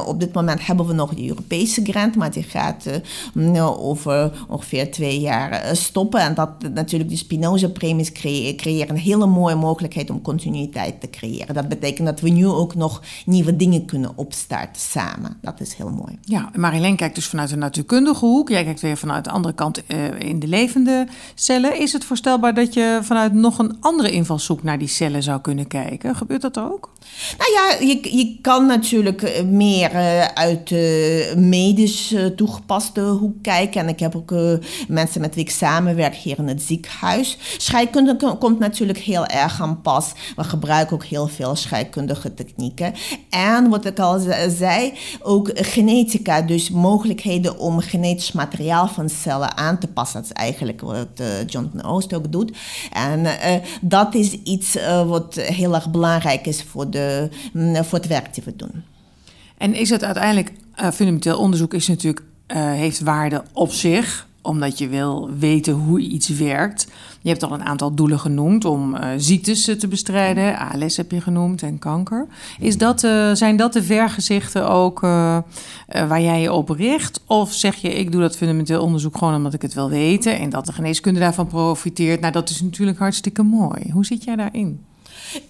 op 0.05 0.19
dit 0.19 0.33
moment 0.33 0.65
hebben 0.65 0.85
we 0.85 0.93
nog 0.93 1.13
de 1.13 1.27
Europese 1.27 1.81
grant, 1.83 2.15
maar 2.15 2.31
die 2.31 2.43
gaat 2.43 2.85
over 3.59 4.02
over 4.07 4.45
ongeveer 4.47 4.91
twee 4.91 5.19
jaar 5.19 5.51
eh, 5.51 5.73
stoppen. 5.73 6.19
En 6.19 6.33
dat 6.33 6.49
natuurlijk 6.73 7.09
die 7.09 7.19
Spinoza-premies 7.19 8.11
creëren 8.11 8.89
een 8.89 8.97
hele 8.97 9.25
mooie 9.25 9.55
mogelijkheid 9.55 10.09
om 10.09 10.21
continuïteit 10.21 11.01
te 11.01 11.09
creëren. 11.09 11.55
Dat 11.55 11.67
betekent 11.67 12.07
dat 12.07 12.19
we 12.19 12.29
nu 12.29 12.47
ook 12.47 12.75
nog 12.75 13.01
nieuwe 13.25 13.55
dingen 13.55 13.85
kunnen 13.85 14.11
opstarten 14.15 14.81
samen. 14.81 15.37
Dat 15.41 15.59
is 15.61 15.73
heel 15.73 15.89
mooi. 15.89 16.17
Ja, 16.21 16.49
Marilyn 16.55 16.95
kijkt 16.95 17.15
dus 17.15 17.25
vanuit 17.25 17.49
de 17.49 17.55
natuurkundige 17.55 18.25
hoek. 18.25 18.49
Jij 18.49 18.63
kijkt 18.63 18.81
weer 18.81 18.97
vanuit 18.97 19.23
de 19.23 19.29
andere 19.29 19.53
kant 19.53 19.81
uh, 19.87 20.19
in 20.19 20.39
de 20.39 20.47
levende 20.47 21.07
cellen. 21.35 21.79
Is 21.79 21.93
het 21.93 22.05
voorstelbaar 22.05 22.53
dat 22.53 22.73
je 22.73 22.99
vanuit 23.01 23.33
nog 23.33 23.59
een 23.59 23.77
andere 23.79 24.11
invalshoek 24.11 24.63
naar 24.63 24.79
die 24.79 24.87
cellen 24.87 25.23
zou 25.23 25.41
kunnen 25.41 25.67
kijken? 25.67 26.15
Gebeurt 26.15 26.41
dat 26.41 26.59
ook? 26.59 26.91
Nou 27.37 27.51
ja, 27.51 27.87
je, 27.87 28.17
je 28.17 28.37
kan 28.41 28.65
natuurlijk 28.65 29.21
eh, 29.21 29.43
meer 29.43 29.91
uit 30.33 30.67
de 30.67 31.33
medisch 31.37 32.15
toegepaste 32.35 33.01
hoek 33.01 33.35
kijken. 33.41 33.81
En 33.81 33.87
ik 33.93 33.99
heb 33.99 34.15
ook 34.15 34.31
uh, 34.31 34.53
mensen 34.87 35.21
met 35.21 35.35
wie 35.35 35.43
ik 35.43 35.49
samenwerk 35.49 36.15
hier 36.15 36.37
in 36.37 36.47
het 36.47 36.61
ziekenhuis. 36.61 37.37
Scheikunde 37.57 38.37
komt 38.39 38.59
natuurlijk 38.59 38.99
heel 38.99 39.25
erg 39.25 39.61
aan 39.61 39.81
pas. 39.81 40.11
We 40.35 40.43
gebruiken 40.43 40.95
ook 40.95 41.03
heel 41.03 41.27
veel 41.27 41.55
scheikundige 41.55 42.33
technieken. 42.33 42.93
En 43.29 43.69
wat 43.69 43.85
ik 43.85 43.99
al 43.99 44.19
zei, 44.49 44.93
ook 45.21 45.51
genetica, 45.53 46.41
dus 46.41 46.69
mogelijkheden 46.69 47.57
om 47.57 47.79
genetisch 47.79 48.31
materiaal 48.31 48.87
van 48.87 49.09
cellen 49.09 49.57
aan 49.57 49.79
te 49.79 49.87
passen. 49.87 50.21
Dat 50.21 50.29
is 50.29 50.35
eigenlijk 50.35 50.81
wat 50.81 51.07
uh, 51.21 51.27
Jonathan 51.47 51.83
Oost 51.83 52.13
ook 52.13 52.31
doet. 52.31 52.57
En 52.91 53.19
uh, 53.19 53.55
dat 53.81 54.15
is 54.15 54.31
iets 54.31 54.77
wat 55.07 55.35
heel 55.35 55.75
erg 55.75 55.91
belangrijk 55.91 56.47
is 56.47 56.63
voor, 56.63 56.89
de, 56.89 57.29
mm, 57.53 57.83
voor 57.83 57.97
het 57.97 58.07
werk 58.07 58.33
die 58.33 58.43
we 58.43 58.55
doen. 58.55 58.83
En 59.57 59.73
is 59.73 59.89
het 59.89 60.03
uiteindelijk, 60.03 60.51
fundamenteel 60.93 61.37
onderzoek 61.37 61.73
is 61.73 61.87
natuurlijk 61.87 62.23
heeft 62.47 62.99
waarde 62.99 63.43
op 63.53 63.71
zich, 63.71 64.27
omdat 64.41 64.77
je 64.77 64.87
wil 64.87 65.29
weten 65.39 65.73
hoe 65.73 65.99
iets 65.99 66.27
werkt. 66.27 66.87
Je 67.21 67.29
hebt 67.29 67.43
al 67.43 67.53
een 67.53 67.63
aantal 67.63 67.95
doelen 67.95 68.19
genoemd 68.19 68.65
om 68.65 68.95
uh, 68.95 69.07
ziektes 69.17 69.63
te 69.63 69.87
bestrijden. 69.87 70.57
ALS 70.57 70.97
heb 70.97 71.11
je 71.11 71.21
genoemd 71.21 71.61
en 71.63 71.79
kanker. 71.79 72.27
Is 72.59 72.77
dat, 72.77 72.99
zijn 73.33 73.57
dat 73.57 73.73
de 73.73 73.83
vergezichten 73.83 74.69
ook 74.69 74.99
waar 75.87 76.21
jij 76.21 76.41
je 76.41 76.53
op 76.53 76.69
richt? 76.69 77.21
Of 77.27 77.53
zeg 77.53 77.75
je, 77.75 77.93
ik 77.93 78.11
doe 78.11 78.21
dat 78.21 78.37
fundamenteel 78.37 78.81
onderzoek 78.81 79.17
gewoon 79.17 79.35
omdat 79.35 79.53
ik 79.53 79.61
het 79.61 79.73
wil 79.73 79.89
weten... 79.89 80.39
en 80.39 80.49
dat 80.49 80.65
de 80.65 80.73
geneeskunde 80.73 81.19
daarvan 81.19 81.47
profiteert? 81.47 82.19
Nou, 82.19 82.33
dat 82.33 82.49
is 82.49 82.61
natuurlijk 82.61 82.99
hartstikke 82.99 83.43
mooi. 83.43 83.91
Hoe 83.91 84.05
zit 84.05 84.23
jij 84.23 84.35
daarin? 84.35 84.79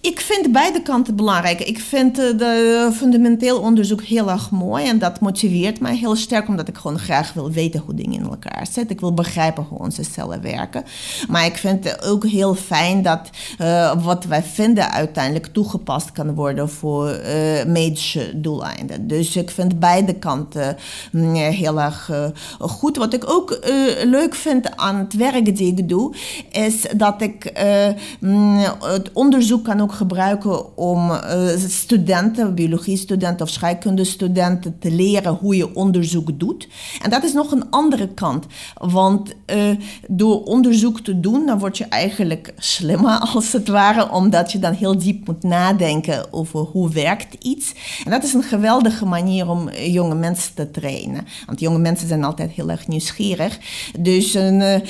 Ik 0.00 0.20
vind 0.20 0.52
beide 0.52 0.82
kanten 0.82 1.16
belangrijk. 1.16 1.60
Ik 1.60 1.78
vind 1.78 2.18
uh, 2.18 2.38
de 2.38 2.90
fundamenteel 2.94 3.60
onderzoek 3.60 4.02
heel 4.02 4.30
erg 4.30 4.50
mooi 4.50 4.86
en 4.86 4.98
dat 4.98 5.20
motiveert 5.20 5.80
mij 5.80 5.96
heel 5.96 6.16
sterk 6.16 6.48
omdat 6.48 6.68
ik 6.68 6.76
gewoon 6.76 6.98
graag 6.98 7.32
wil 7.32 7.50
weten 7.50 7.80
hoe 7.80 7.94
dingen 7.94 8.20
in 8.20 8.28
elkaar 8.30 8.66
zitten. 8.66 8.94
Ik 8.94 9.00
wil 9.00 9.14
begrijpen 9.14 9.66
hoe 9.68 9.78
onze 9.78 10.02
cellen 10.02 10.42
werken. 10.42 10.84
Maar 11.28 11.44
ik 11.44 11.56
vind 11.56 11.84
het 11.84 12.04
ook 12.04 12.26
heel 12.26 12.54
fijn 12.54 13.02
dat 13.02 13.30
uh, 13.60 14.04
wat 14.04 14.24
wij 14.24 14.42
vinden 14.42 14.90
uiteindelijk 14.90 15.46
toegepast 15.46 16.12
kan 16.12 16.34
worden 16.34 16.68
voor 16.68 17.20
medische 17.66 18.40
doeleinden. 18.40 19.06
Dus 19.06 19.36
ik 19.36 19.50
vind 19.50 19.80
beide 19.80 20.14
kanten 20.14 20.76
mm, 21.12 21.34
heel 21.34 21.80
erg 21.80 22.10
goed. 22.58 22.96
Wat 22.96 23.12
ik 23.14 23.30
ook 23.30 23.58
leuk 24.04 24.34
vind 24.34 24.76
aan 24.76 24.96
het 24.96 25.14
werk 25.14 25.56
die 25.56 25.76
ik 25.76 25.88
doe, 25.88 26.14
is 26.50 26.86
dat 26.96 27.22
ik 27.22 27.52
mm, 28.20 28.58
het 28.80 29.10
onderzoek 29.12 29.64
kan 29.64 29.73
ook 29.80 29.92
gebruiken 29.92 30.76
om 30.76 31.10
uh, 31.10 31.20
studenten, 31.68 32.54
biologiestudenten 32.54 33.46
of 33.46 33.52
scheikundestudenten 33.52 34.78
te 34.78 34.90
leren 34.90 35.32
hoe 35.32 35.56
je 35.56 35.74
onderzoek 35.74 36.38
doet. 36.38 36.68
En 37.02 37.10
dat 37.10 37.24
is 37.24 37.32
nog 37.32 37.52
een 37.52 37.70
andere 37.70 38.08
kant. 38.08 38.46
Want 38.74 39.34
uh, 39.54 39.70
door 40.08 40.42
onderzoek 40.44 41.00
te 41.00 41.20
doen, 41.20 41.46
dan 41.46 41.58
word 41.58 41.78
je 41.78 41.84
eigenlijk 41.84 42.52
slimmer 42.56 43.18
als 43.34 43.52
het 43.52 43.68
ware, 43.68 44.10
omdat 44.10 44.52
je 44.52 44.58
dan 44.58 44.72
heel 44.72 44.98
diep 44.98 45.26
moet 45.26 45.42
nadenken 45.42 46.32
over 46.32 46.60
hoe 46.60 46.90
werkt 46.90 47.44
iets. 47.44 47.72
En 48.04 48.10
dat 48.10 48.24
is 48.24 48.34
een 48.34 48.42
geweldige 48.42 49.04
manier 49.04 49.48
om 49.48 49.70
jonge 49.70 50.14
mensen 50.14 50.54
te 50.54 50.70
trainen. 50.70 51.26
Want 51.46 51.60
jonge 51.60 51.78
mensen 51.78 52.08
zijn 52.08 52.24
altijd 52.24 52.50
heel 52.50 52.70
erg 52.70 52.88
nieuwsgierig. 52.88 53.58
Dus 53.98 54.34
een 54.34 54.82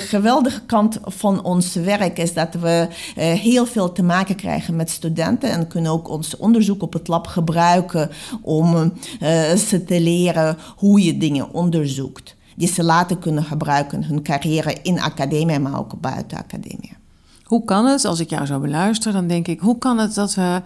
geweldige 0.00 0.60
kant 0.66 0.98
van 1.04 1.44
ons 1.44 1.74
werk 1.74 2.18
is 2.18 2.34
dat 2.34 2.54
we 2.54 2.88
heel 3.14 3.66
veel 3.66 3.92
te 3.92 4.02
maken 4.02 4.25
krijgen 4.34 4.76
met 4.76 4.90
studenten 4.90 5.50
en 5.50 5.68
kunnen 5.68 5.92
ook 5.92 6.08
ons 6.08 6.36
onderzoek 6.36 6.82
op 6.82 6.92
het 6.92 7.08
lab 7.08 7.26
gebruiken 7.26 8.10
om 8.42 8.74
uh, 8.74 8.90
ze 9.52 9.84
te 9.86 10.00
leren 10.00 10.56
hoe 10.76 11.04
je 11.04 11.16
dingen 11.16 11.52
onderzoekt. 11.52 12.36
Die 12.56 12.68
ze 12.68 12.84
later 12.84 13.18
kunnen 13.18 13.44
gebruiken 13.44 14.04
hun 14.04 14.22
carrière 14.22 14.76
in 14.82 15.00
academie, 15.00 15.58
maar 15.58 15.78
ook 15.78 16.00
buiten 16.00 16.38
academie. 16.38 16.92
Hoe 17.42 17.64
kan 17.64 17.86
het, 17.86 18.04
als 18.04 18.20
ik 18.20 18.30
jou 18.30 18.46
zo 18.46 18.60
beluister, 18.60 19.12
dan 19.12 19.26
denk 19.26 19.48
ik, 19.48 19.60
hoe 19.60 19.78
kan 19.78 19.98
het 19.98 20.14
dat 20.14 20.34
we, 20.34 20.62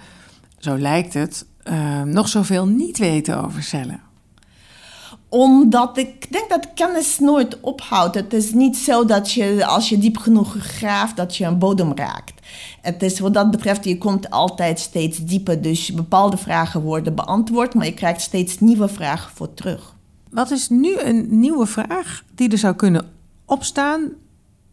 zo 0.59 0.79
lijkt 0.79 1.14
het, 1.14 1.46
uh, 1.64 2.03
nog 2.03 2.29
zoveel 2.29 2.66
niet 2.66 2.99
weten 2.99 3.44
over 3.44 3.62
cellen? 3.62 4.10
Omdat 5.31 5.97
ik 5.97 6.33
denk 6.33 6.49
dat 6.49 6.75
kennis 6.75 7.19
nooit 7.19 7.61
ophoudt. 7.61 8.14
Het 8.14 8.33
is 8.33 8.53
niet 8.53 8.77
zo 8.77 9.05
dat 9.05 9.33
je, 9.33 9.66
als 9.66 9.88
je 9.88 9.99
diep 9.99 10.16
genoeg 10.16 10.57
graaft, 10.59 11.16
dat 11.16 11.37
je 11.37 11.45
een 11.45 11.59
bodem 11.59 11.93
raakt. 11.95 12.40
Het 12.81 13.03
is 13.03 13.19
wat 13.19 13.35
dat 13.35 13.51
betreft, 13.51 13.85
je 13.85 13.99
komt 13.99 14.31
altijd 14.31 14.81
steeds 14.81 15.19
dieper. 15.19 15.62
Dus 15.62 15.93
bepaalde 15.93 16.37
vragen 16.37 16.83
worden 16.83 17.14
beantwoord, 17.14 17.75
maar 17.75 17.87
je 17.87 17.95
krijgt 17.95 18.21
steeds 18.21 18.61
nieuwe 18.61 18.88
vragen 18.88 19.31
voor 19.35 19.55
terug. 19.55 19.95
Wat 20.31 20.51
is 20.51 20.69
nu 20.69 20.99
een 20.99 21.27
nieuwe 21.40 21.66
vraag 21.66 22.23
die 22.35 22.51
er 22.51 22.59
zou 22.59 22.75
kunnen 22.75 23.11
opstaan, 23.45 24.12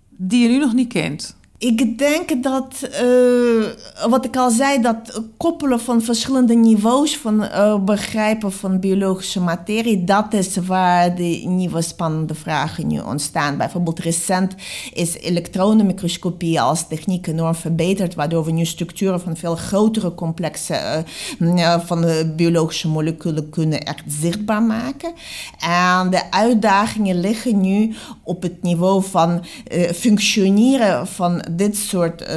die 0.10 0.42
je 0.42 0.50
nu 0.50 0.58
nog 0.58 0.74
niet 0.74 0.94
kent? 0.94 1.37
Ik 1.60 1.98
denk 1.98 2.44
dat, 2.44 2.90
uh, 3.04 3.66
wat 4.10 4.26
ik 4.26 4.36
al 4.36 4.50
zei, 4.50 4.82
dat 4.82 5.22
koppelen 5.38 5.80
van 5.80 6.02
verschillende 6.02 6.56
niveaus 6.56 7.18
van 7.18 7.44
uh, 7.44 7.80
begrijpen 7.80 8.52
van 8.52 8.80
biologische 8.80 9.40
materie, 9.40 10.04
dat 10.04 10.34
is 10.34 10.56
waar 10.56 11.16
de 11.16 11.42
nieuwe 11.46 11.82
spannende 11.82 12.34
vragen 12.34 12.88
nu 12.88 13.00
ontstaan. 13.00 13.58
Bijvoorbeeld 13.58 14.00
recent 14.00 14.56
is 14.94 15.18
elektronenmicroscopie 15.18 16.62
als 16.62 16.88
techniek 16.88 17.28
enorm 17.28 17.56
verbeterd, 17.56 18.16
waardoor 18.16 18.46
we 18.46 18.52
nu 18.52 18.66
structuren 18.66 19.22
van 19.22 19.38
veel 19.38 19.56
grotere 19.56 20.14
complexen 20.14 21.06
uh, 21.40 21.80
van 21.80 22.02
de 22.02 22.34
biologische 22.36 22.88
moleculen 22.88 23.50
kunnen 23.50 23.84
echt 23.84 24.04
zichtbaar 24.08 24.64
maken. 24.64 25.14
En 25.60 26.10
de 26.10 26.32
uitdagingen 26.32 27.20
liggen 27.20 27.62
nu 27.62 27.96
op 28.24 28.42
het 28.42 28.64
niveau 28.64 29.04
van 29.04 29.46
functioneren 29.94 31.08
van 31.08 31.46
dit 31.52 31.78
soort 31.78 32.30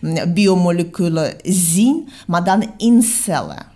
uh, 0.00 0.26
biomoleculen 0.34 1.34
zien, 1.42 2.08
maar 2.26 2.44
dan 2.44 2.72
in 2.76 3.02
cellen. 3.02 3.69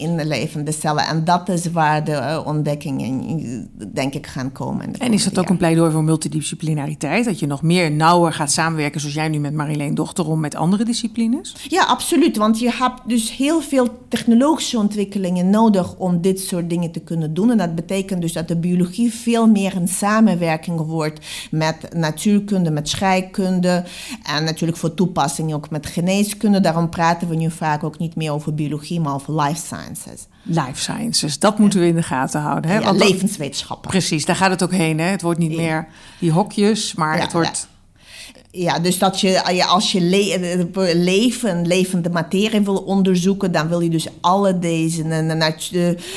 In 0.00 0.16
de 0.16 0.26
levende 0.26 0.72
cellen. 0.72 1.04
En 1.04 1.24
dat 1.24 1.48
is 1.48 1.70
waar 1.70 2.04
de 2.04 2.10
uh, 2.12 2.40
ontdekkingen, 2.44 3.68
denk 3.92 4.14
ik, 4.14 4.26
gaan 4.26 4.52
komen. 4.52 4.98
En 4.98 5.12
is 5.12 5.24
dat 5.24 5.38
ook 5.38 5.48
een 5.48 5.56
pleidooi 5.56 5.90
voor 5.90 6.04
multidisciplinariteit? 6.04 7.24
Dat 7.24 7.38
je 7.38 7.46
nog 7.46 7.62
meer 7.62 7.90
nauwer 7.90 8.32
gaat 8.32 8.52
samenwerken, 8.52 9.00
zoals 9.00 9.14
jij 9.14 9.28
nu 9.28 9.38
met 9.38 9.54
Marileen 9.54 9.94
Dochterom, 9.94 10.40
met 10.40 10.54
andere 10.54 10.84
disciplines? 10.84 11.54
Ja, 11.68 11.84
absoluut. 11.84 12.36
Want 12.36 12.58
je 12.58 12.70
hebt 12.72 13.00
dus 13.06 13.36
heel 13.36 13.60
veel 13.60 13.88
technologische 14.08 14.78
ontwikkelingen 14.78 15.50
nodig 15.50 15.96
om 15.96 16.20
dit 16.20 16.40
soort 16.40 16.70
dingen 16.70 16.90
te 16.90 17.00
kunnen 17.00 17.34
doen. 17.34 17.50
En 17.50 17.58
dat 17.58 17.74
betekent 17.74 18.20
dus 18.20 18.32
dat 18.32 18.48
de 18.48 18.56
biologie 18.56 19.12
veel 19.12 19.46
meer 19.46 19.76
een 19.76 19.88
samenwerking 19.88 20.80
wordt 20.80 21.26
met 21.50 21.94
natuurkunde, 21.94 22.70
met 22.70 22.88
scheikunde. 22.88 23.84
En 24.22 24.44
natuurlijk 24.44 24.78
voor 24.78 24.94
toepassing 24.94 25.54
ook 25.54 25.70
met 25.70 25.86
geneeskunde. 25.86 26.60
Daarom 26.60 26.88
praten 26.88 27.28
we 27.28 27.36
nu 27.36 27.50
vaak 27.50 27.84
ook 27.84 27.98
niet 27.98 28.16
meer 28.16 28.32
over 28.32 28.54
biologie, 28.54 29.00
maar 29.00 29.14
over 29.14 29.40
life 29.40 29.66
sciences. 29.96 30.26
Life 30.42 30.80
sciences, 30.80 31.38
dat 31.38 31.58
moeten 31.58 31.80
we 31.80 31.86
in 31.86 31.94
de 31.94 32.02
gaten 32.02 32.40
houden. 32.40 32.70
Hè? 32.70 32.78
Ja, 32.78 32.92
levenswetenschappen. 32.92 33.90
Precies, 33.90 34.24
daar 34.24 34.36
gaat 34.36 34.50
het 34.50 34.62
ook 34.62 34.72
heen. 34.72 34.98
Hè? 34.98 35.04
Het 35.04 35.22
wordt 35.22 35.38
niet 35.38 35.56
meer 35.56 35.88
die 36.18 36.30
hokjes, 36.30 36.94
maar 36.94 37.20
het 37.20 37.32
wordt 37.32 37.68
ja, 38.50 38.78
dus 38.78 38.98
dat 38.98 39.20
je, 39.20 39.64
als 39.66 39.92
je 39.92 40.00
le 40.00 40.68
leven, 40.94 41.66
levende 41.66 42.10
materie 42.10 42.60
wil 42.60 42.76
onderzoeken, 42.76 43.52
dan 43.52 43.68
wil 43.68 43.80
je 43.80 43.90
dus 43.90 44.06
alle 44.20 44.58
deze 44.58 45.02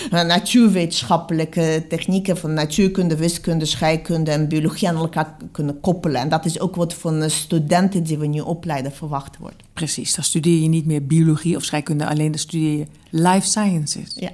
natuurwetenschappelijke 0.10 1.86
technieken 1.90 2.38
van 2.38 2.54
natuurkunde, 2.54 3.16
wiskunde, 3.16 3.66
scheikunde 3.66 4.32
en 4.32 4.48
biologie 4.48 4.88
aan 4.90 4.96
elkaar 4.96 5.38
kunnen 5.52 5.80
koppelen. 5.80 6.22
En 6.22 6.30
dat 6.30 6.46
is 6.46 6.60
ook 6.60 6.76
wat 6.76 6.94
van 6.94 7.20
de 7.20 7.30
studenten 7.30 8.04
die 8.04 8.18
we 8.18 8.26
nu 8.26 8.40
opleiden 8.40 8.92
verwacht 8.92 9.38
wordt. 9.38 9.64
Precies, 9.74 10.16
dan 10.16 10.24
studeer 10.24 10.62
je 10.62 10.68
niet 10.68 10.86
meer 10.86 11.06
biologie 11.06 11.56
of 11.56 11.64
scheikunde, 11.64 12.08
alleen 12.08 12.32
dan 12.32 12.40
studeer 12.40 12.78
je 12.78 12.86
life 13.10 13.48
sciences. 13.48 14.12
Ja. 14.16 14.30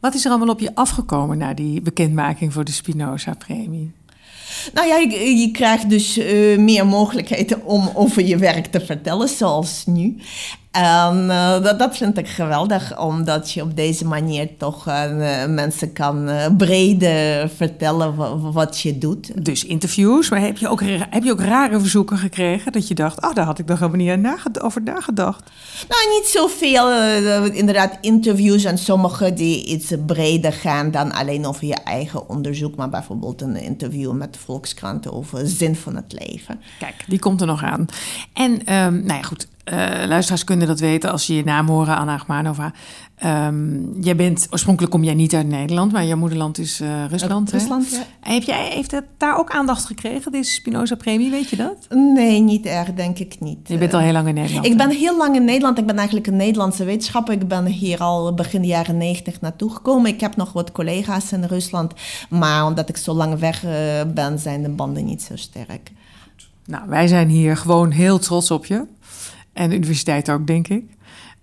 Wat 0.00 0.14
is 0.14 0.24
er 0.24 0.30
allemaal 0.30 0.54
op 0.54 0.60
je 0.60 0.74
afgekomen 0.74 1.38
na 1.38 1.54
die 1.54 1.80
bekendmaking 1.80 2.52
voor 2.52 2.64
de 2.64 2.72
Spinoza-premie? 2.72 3.92
Nou 4.72 4.88
ja, 4.88 4.96
je, 4.96 5.50
krijgt 5.52 5.90
dus 5.90 6.18
uh, 6.18 6.58
meer 6.58 6.86
mogelijkheden 6.86 7.66
om 7.66 7.90
over 7.94 8.26
je 8.26 8.36
werk 8.36 8.66
te 8.66 8.80
vertellen, 8.80 9.28
zoals 9.28 9.82
nu. 9.86 10.16
En 10.74 11.24
uh, 11.24 11.62
dat, 11.62 11.78
dat, 11.78 11.96
vind 11.96 12.18
ik 12.18 12.28
geweldig, 12.28 12.98
omdat 12.98 13.52
je 13.52 13.62
op 13.62 13.76
deze 13.76 14.06
manier 14.06 14.48
toch 14.58 14.88
uh, 14.88 15.46
mensen 15.46 15.92
kan 15.92 16.28
uh, 16.28 16.46
breder 16.56 17.48
vertellen 17.48 18.14
wat 18.52 18.80
je 18.80 18.98
doet. 18.98 19.44
Dus 19.44 19.64
interviews, 19.64 20.30
maar 20.30 20.40
heb 20.40 20.56
je, 20.56 20.68
ook, 20.68 20.82
heb 21.10 21.24
je 21.24 21.30
ook 21.30 21.40
rare 21.40 21.80
verzoeken 21.80 22.18
gekregen 22.18 22.72
dat 22.72 22.88
je 22.88 22.94
dacht, 22.94 23.22
oh, 23.22 23.34
daar 23.34 23.44
had 23.44 23.58
ik 23.58 23.66
nog 23.66 23.78
helemaal 23.78 24.16
niet 24.16 24.60
over 24.60 24.82
nagedacht? 24.82 25.50
Nou, 25.88 26.02
niet 26.18 26.26
zoveel. 26.26 26.92
inderdaad, 27.52 27.98
interviews 28.00 28.64
en 28.64 28.78
sommige 28.78 29.32
die 29.32 29.64
iets 29.66 29.92
breder 30.06 30.52
gaan 30.52 30.90
dan 30.90 31.12
alleen 31.12 31.46
over 31.46 31.66
je 31.66 31.74
eigen 31.74 32.28
onderzoek, 32.28 32.76
maar 32.76 32.90
bijvoorbeeld 32.90 33.42
een 33.42 33.56
interview 33.56 34.12
met 34.12 34.32
de 34.32 34.38
Volkskrant 34.38 35.10
over 35.10 35.46
zin 35.46 35.76
van 35.76 35.96
het 35.96 36.12
leven. 36.24 36.60
Kijk, 36.78 37.04
die 37.06 37.18
komt 37.18 37.40
er 37.40 37.46
nog 37.46 37.62
aan. 37.62 37.86
En, 38.32 38.52
um, 38.52 39.04
nou 39.04 39.14
ja, 39.18 39.22
goed, 39.22 39.46
uh, 39.64 39.76
luisteraars 40.06 40.44
kunnen 40.44 40.66
dat 40.66 40.80
weten 40.80 41.10
als 41.10 41.26
je 41.26 41.34
je 41.34 41.44
naam 41.44 41.68
horen, 41.68 41.96
Anna 41.96 42.14
Achmanova. 42.14 42.72
Um, 43.24 44.02
jij 44.02 44.16
bent, 44.16 44.46
oorspronkelijk 44.50 44.92
kom 44.92 45.04
jij 45.04 45.14
niet 45.14 45.34
uit 45.34 45.46
Nederland, 45.46 45.92
maar 45.92 46.04
jouw 46.04 46.16
moederland 46.16 46.58
is 46.58 46.80
uh, 46.80 47.04
Rusland. 47.08 47.50
Rusland, 47.50 47.90
ja. 47.90 48.32
Heb 48.32 48.42
jij, 48.42 48.68
heeft 48.72 48.90
het 48.90 49.04
daar 49.18 49.38
ook 49.38 49.50
aandacht 49.50 49.84
gekregen, 49.84 50.32
deze 50.32 50.52
Spinoza-premie, 50.52 51.30
weet 51.30 51.50
je 51.50 51.56
dat? 51.56 51.86
Nee, 51.90 52.40
niet 52.40 52.66
erg, 52.66 52.94
denk 52.94 53.18
ik 53.18 53.36
niet. 53.40 53.68
Je 53.68 53.78
bent 53.78 53.94
al 53.94 54.00
heel 54.00 54.12
lang 54.12 54.28
in 54.28 54.34
Nederland. 54.34 54.66
Ik 54.66 54.76
ben 54.76 54.90
heel 54.90 55.16
lang 55.16 55.36
in 55.36 55.44
Nederland. 55.44 55.78
Ik 55.78 55.86
ben 55.86 55.96
eigenlijk 55.96 56.26
een 56.26 56.36
Nederlandse 56.36 56.84
wetenschapper. 56.84 57.34
Ik 57.34 57.48
ben 57.48 57.64
hier 57.64 57.98
al 57.98 58.34
begin 58.34 58.60
de 58.60 58.66
jaren 58.66 58.96
negentig 58.96 59.40
naartoe 59.40 59.70
gekomen. 59.70 60.10
Ik 60.10 60.20
heb 60.20 60.36
nog 60.36 60.52
wat 60.52 60.72
collega's 60.72 61.32
in 61.32 61.44
Rusland, 61.44 61.92
maar 62.30 62.66
omdat 62.66 62.88
ik 62.88 62.96
zo 62.96 63.14
lang 63.14 63.38
weg 63.38 63.64
uh, 63.64 63.70
ben, 64.14 64.38
zijn 64.38 64.62
de 64.62 64.68
banden 64.68 65.04
niet 65.04 65.22
zo 65.22 65.36
sterk. 65.36 65.92
Nou, 66.66 66.88
wij 66.88 67.06
zijn 67.06 67.28
hier 67.28 67.56
gewoon 67.56 67.90
heel 67.90 68.18
trots 68.18 68.50
op 68.50 68.66
je. 68.66 68.84
En 69.54 69.68
de 69.68 69.76
universiteit 69.76 70.30
ook, 70.30 70.46
denk 70.46 70.68
ik. 70.68 70.84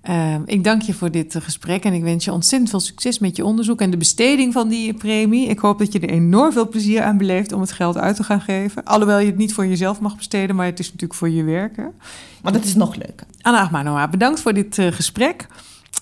Uh, 0.09 0.35
ik 0.45 0.63
dank 0.63 0.81
je 0.81 0.93
voor 0.93 1.11
dit 1.11 1.35
gesprek 1.39 1.83
en 1.83 1.93
ik 1.93 2.03
wens 2.03 2.25
je 2.25 2.31
ontzettend 2.31 2.69
veel 2.69 2.79
succes 2.79 3.19
met 3.19 3.35
je 3.35 3.45
onderzoek 3.45 3.81
en 3.81 3.91
de 3.91 3.97
besteding 3.97 4.53
van 4.53 4.69
die 4.69 4.93
premie. 4.93 5.47
Ik 5.47 5.59
hoop 5.59 5.79
dat 5.79 5.93
je 5.93 5.99
er 5.99 6.09
enorm 6.09 6.51
veel 6.51 6.67
plezier 6.67 7.01
aan 7.01 7.17
beleeft 7.17 7.51
om 7.51 7.61
het 7.61 7.71
geld 7.71 7.97
uit 7.97 8.15
te 8.15 8.23
gaan 8.23 8.41
geven. 8.41 8.83
Alhoewel 8.83 9.19
je 9.19 9.25
het 9.25 9.37
niet 9.37 9.53
voor 9.53 9.67
jezelf 9.67 9.99
mag 9.99 10.15
besteden, 10.15 10.55
maar 10.55 10.65
het 10.65 10.79
is 10.79 10.85
natuurlijk 10.85 11.13
voor 11.13 11.29
je 11.29 11.43
werken. 11.43 11.93
Maar 12.41 12.53
dat 12.53 12.63
is 12.63 12.75
nog 12.75 12.95
leuker. 12.95 13.27
Anna 13.41 13.61
Achmanoa, 13.61 14.07
bedankt 14.07 14.39
voor 14.39 14.53
dit 14.53 14.77
uh, 14.77 14.91
gesprek. 14.91 15.47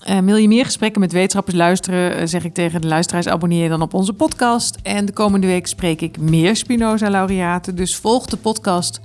Uh, 0.08 0.18
wil 0.18 0.36
je 0.36 0.48
meer 0.48 0.64
gesprekken 0.64 1.00
met 1.00 1.12
wetenschappers 1.12 1.56
luisteren, 1.56 2.20
uh, 2.20 2.26
zeg 2.26 2.44
ik 2.44 2.54
tegen 2.54 2.80
de 2.80 2.86
luisteraars: 2.86 3.28
abonneer 3.28 3.68
dan 3.68 3.82
op 3.82 3.94
onze 3.94 4.12
podcast. 4.12 4.78
En 4.82 5.04
de 5.04 5.12
komende 5.12 5.46
week 5.46 5.66
spreek 5.66 6.00
ik 6.00 6.18
meer 6.18 6.56
Spinoza-laureaten. 6.56 7.76
Dus 7.76 7.96
volg 7.96 8.26
de 8.26 8.36
podcast 8.36 9.00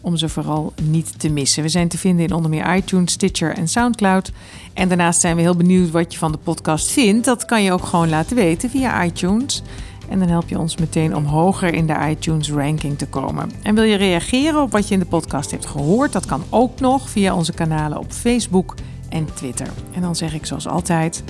om 0.00 0.16
ze 0.16 0.28
vooral 0.28 0.72
niet 0.82 1.18
te 1.18 1.28
missen. 1.28 1.62
We 1.62 1.68
zijn 1.68 1.88
te 1.88 1.98
vinden 1.98 2.26
in 2.26 2.32
onder 2.32 2.50
meer 2.50 2.76
iTunes, 2.76 3.12
Stitcher 3.12 3.56
en 3.56 3.68
Soundcloud. 3.68 4.32
En 4.74 4.88
daarnaast 4.88 5.20
zijn 5.20 5.36
we 5.36 5.42
heel 5.42 5.56
benieuwd 5.56 5.90
wat 5.90 6.12
je 6.12 6.18
van 6.18 6.32
de 6.32 6.38
podcast 6.38 6.90
vindt. 6.90 7.24
Dat 7.24 7.44
kan 7.44 7.62
je 7.62 7.72
ook 7.72 7.84
gewoon 7.84 8.08
laten 8.08 8.36
weten 8.36 8.70
via 8.70 9.04
iTunes. 9.04 9.62
En 10.08 10.18
dan 10.18 10.28
help 10.28 10.48
je 10.48 10.58
ons 10.58 10.76
meteen 10.76 11.16
om 11.16 11.24
hoger 11.24 11.74
in 11.74 11.86
de 11.86 11.96
iTunes 12.08 12.50
ranking 12.50 12.98
te 12.98 13.06
komen. 13.06 13.50
En 13.62 13.74
wil 13.74 13.84
je 13.84 13.96
reageren 13.96 14.62
op 14.62 14.72
wat 14.72 14.88
je 14.88 14.94
in 14.94 15.00
de 15.00 15.06
podcast 15.06 15.50
hebt 15.50 15.66
gehoord? 15.66 16.12
Dat 16.12 16.26
kan 16.26 16.42
ook 16.48 16.80
nog 16.80 17.10
via 17.10 17.34
onze 17.34 17.52
kanalen 17.52 17.98
op 17.98 18.12
Facebook 18.12 18.74
en 19.10 19.34
Twitter. 19.34 19.68
En 19.92 20.00
dan 20.00 20.16
zeg 20.16 20.34
ik 20.34 20.46
zoals 20.46 20.66
altijd: 20.66 21.22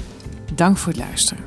dank 0.54 0.76
voor 0.76 0.92
het 0.92 1.00
luisteren. 1.00 1.44